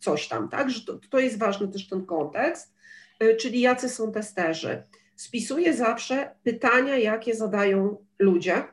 [0.01, 0.71] coś tam, tak?
[0.71, 2.75] Że to, to jest ważny też ten kontekst,
[3.39, 4.83] czyli jacy są testerzy.
[5.17, 8.65] Spisuję zawsze pytania, jakie zadają ludzie,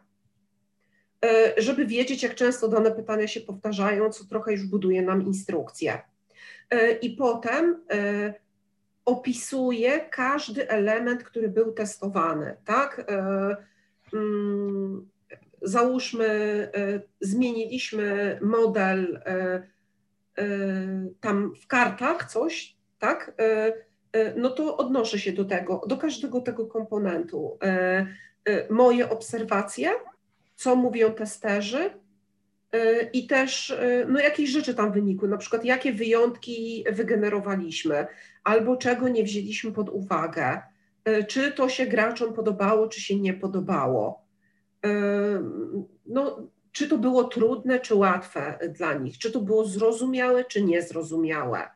[1.58, 6.02] żeby wiedzieć, jak często dane pytania się powtarzają, co trochę już buduje nam instrukcję.
[6.70, 8.34] E, i potem e,
[9.06, 13.06] opisuje każdy element, który był testowany, tak?
[13.10, 13.56] E,
[14.14, 15.10] mm,
[15.62, 16.72] załóżmy,
[17.22, 19.22] zmieniliśmy model
[21.22, 23.34] tam w kartach coś, tak?
[24.36, 27.58] No to odnoszę się do tego, do każdego tego komponentu.
[28.70, 29.90] Moje obserwacje,
[30.56, 31.90] co mówią testerzy,
[33.14, 38.08] i też y, no, jakieś rzeczy tam wynikły, na przykład jakie wyjątki wygenerowaliśmy,
[38.44, 40.62] albo czego nie wzięliśmy pod uwagę,
[41.10, 44.24] y, czy to się graczom podobało, czy się nie podobało.
[46.06, 51.70] No, czy to było trudne, czy łatwe dla nich, czy to było zrozumiałe, czy niezrozumiałe.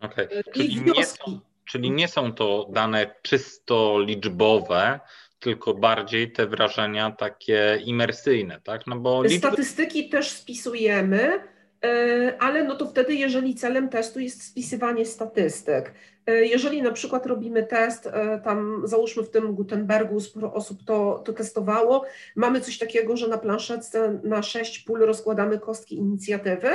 [0.00, 0.28] Okay.
[0.54, 5.00] Czyli, nie są, czyli nie są to dane czysto liczbowe,
[5.46, 8.86] tylko bardziej te wrażenia takie imersyjne, tak?
[8.86, 9.38] No bo liczby...
[9.38, 11.40] Statystyki też spisujemy,
[11.84, 15.92] e, ale no to wtedy, jeżeli celem testu jest spisywanie statystyk,
[16.26, 21.22] e, jeżeli na przykład robimy test, e, tam załóżmy w tym Gutenbergu sporo osób to,
[21.24, 22.04] to testowało,
[22.36, 26.68] mamy coś takiego, że na planszetce na sześć pól rozkładamy kostki inicjatywy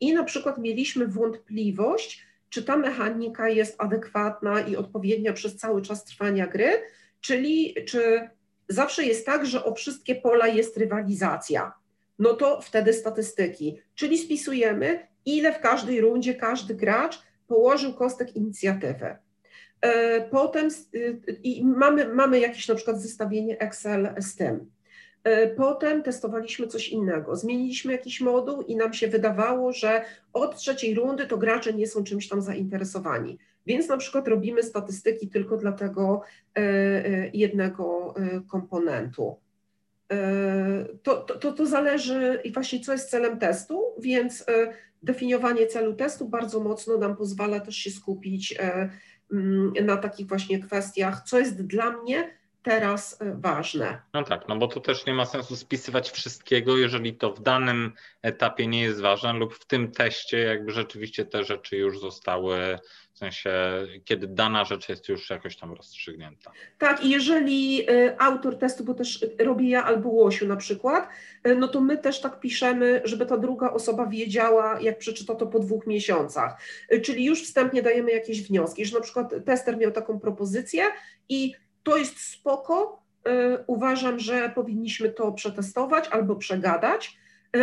[0.00, 6.04] i na przykład mieliśmy wątpliwość, czy ta mechanika jest adekwatna i odpowiednia przez cały czas
[6.04, 6.72] trwania gry,
[7.24, 8.30] Czyli czy
[8.68, 11.72] zawsze jest tak, że o wszystkie pola jest rywalizacja?
[12.18, 19.16] No to wtedy statystyki, czyli spisujemy, ile w każdej rundzie każdy gracz położył kostek inicjatywy.
[19.80, 24.70] E, potem y, i mamy, mamy jakieś na przykład zestawienie Excel z tym.
[25.24, 27.36] E, potem testowaliśmy coś innego.
[27.36, 32.04] Zmieniliśmy jakiś moduł i nam się wydawało, że od trzeciej rundy to gracze nie są
[32.04, 33.38] czymś tam zainteresowani.
[33.66, 36.22] Więc na przykład robimy statystyki tylko dla tego
[36.56, 39.36] e, e, jednego e, komponentu.
[41.02, 44.46] To, to, to zależy i właśnie co jest celem testu, więc
[45.02, 48.58] definiowanie celu testu bardzo mocno nam pozwala też się skupić
[49.32, 52.30] mm, na takich właśnie kwestiach, co jest dla mnie
[52.64, 54.02] teraz ważne.
[54.14, 57.92] No tak, no bo to też nie ma sensu spisywać wszystkiego, jeżeli to w danym
[58.22, 62.78] etapie nie jest ważne lub w tym teście jakby rzeczywiście te rzeczy już zostały,
[63.14, 63.50] w sensie
[64.04, 66.52] kiedy dana rzecz jest już jakoś tam rozstrzygnięta.
[66.78, 71.08] Tak i jeżeli e, autor testu, bo też robię ja albo Łosiu na przykład,
[71.42, 75.46] e, no to my też tak piszemy, żeby ta druga osoba wiedziała, jak przeczyta to
[75.46, 76.60] po dwóch miesiącach.
[77.02, 80.84] Czyli już wstępnie dajemy jakieś wnioski, że na przykład tester miał taką propozycję
[81.28, 83.04] i to jest spoko.
[83.66, 87.16] Uważam, że powinniśmy to przetestować albo przegadać,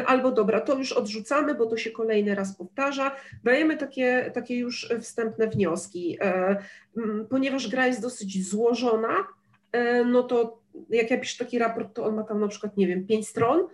[0.05, 3.15] albo dobra, to już odrzucamy, bo to się kolejny raz powtarza.
[3.43, 6.17] Dajemy takie, takie już wstępne wnioski.
[6.21, 6.57] E,
[7.29, 9.27] ponieważ gra jest dosyć złożona,
[10.05, 13.07] no to jak ja piszę taki raport, to on ma tam na przykład, nie wiem,
[13.07, 13.67] pięć stron.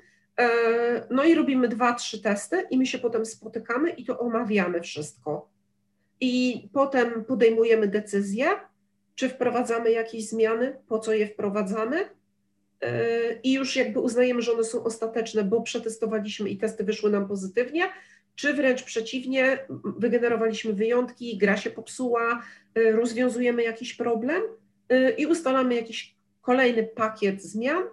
[1.09, 5.49] No i robimy dwa, trzy testy i my się potem spotykamy i to omawiamy wszystko.
[6.21, 8.47] I potem podejmujemy decyzję,
[9.15, 12.09] czy wprowadzamy jakieś zmiany, po co je wprowadzamy e,
[13.43, 17.83] i już jakby uznajemy, że one są ostateczne, bo przetestowaliśmy i testy wyszły nam pozytywnie,
[18.35, 22.43] czy wręcz przeciwnie, wygenerowaliśmy wyjątki, gra się popsuła,
[22.75, 24.41] e, rozwiązujemy jakiś problem
[24.89, 27.83] e, i ustalamy jakiś kolejny pakiet zmian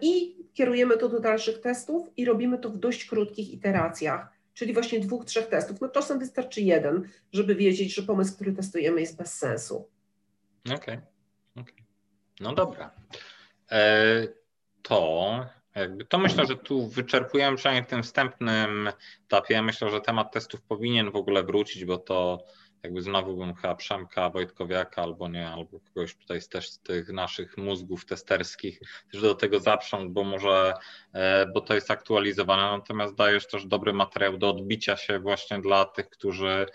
[0.00, 5.00] i kierujemy to do dalszych testów i robimy to w dość krótkich iteracjach, czyli właśnie
[5.00, 5.80] dwóch, trzech testów.
[5.80, 9.88] No czasem wystarczy jeden, żeby wiedzieć, że pomysł, który testujemy jest bez sensu.
[10.64, 10.76] Okej.
[10.76, 10.98] Okay.
[11.56, 11.74] okay.
[12.40, 12.90] No dobra.
[13.72, 14.28] E,
[14.82, 15.46] to
[16.08, 18.90] to myślę, że tu wyczerpujemy przynajmniej w tym wstępnym
[19.26, 19.62] etapie.
[19.62, 22.44] Myślę, że temat testów powinien w ogóle wrócić, bo to
[22.82, 27.08] jakby znowu bym chyba Przemka Wojtkowiaka albo nie, albo kogoś tutaj z też z tych
[27.08, 28.80] naszych mózgów testerskich
[29.12, 30.74] też do tego zaprząc, bo może,
[31.12, 35.84] e, bo to jest aktualizowane, natomiast dajesz też dobry materiał do odbicia się właśnie dla
[35.84, 36.66] tych, którzy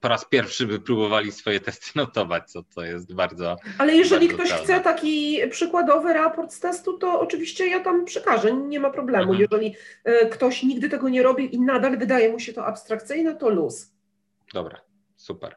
[0.00, 3.56] po raz pierwszy by próbowali swoje testy notować, co to jest bardzo.
[3.78, 8.52] Ale jeżeli bardzo ktoś chce taki przykładowy raport z testu, to oczywiście ja tam przekażę,
[8.52, 9.32] nie ma problemu.
[9.32, 9.40] Mhm.
[9.40, 9.74] Jeżeli
[10.08, 13.92] y, ktoś nigdy tego nie robił i nadal wydaje mu się to abstrakcyjne, to luz.
[14.54, 14.80] Dobra,
[15.16, 15.56] super.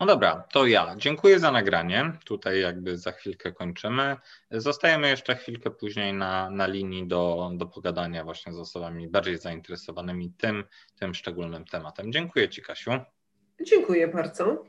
[0.00, 0.94] No dobra, to ja.
[0.96, 2.12] Dziękuję za nagranie.
[2.24, 4.16] Tutaj jakby za chwilkę kończymy.
[4.50, 10.32] Zostajemy jeszcze chwilkę później na, na linii do, do pogadania właśnie z osobami bardziej zainteresowanymi
[10.38, 10.64] tym,
[10.98, 12.12] tym szczególnym tematem.
[12.12, 12.90] Dziękuję Ci, Kasiu.
[13.60, 14.64] Dziękuję bardzo.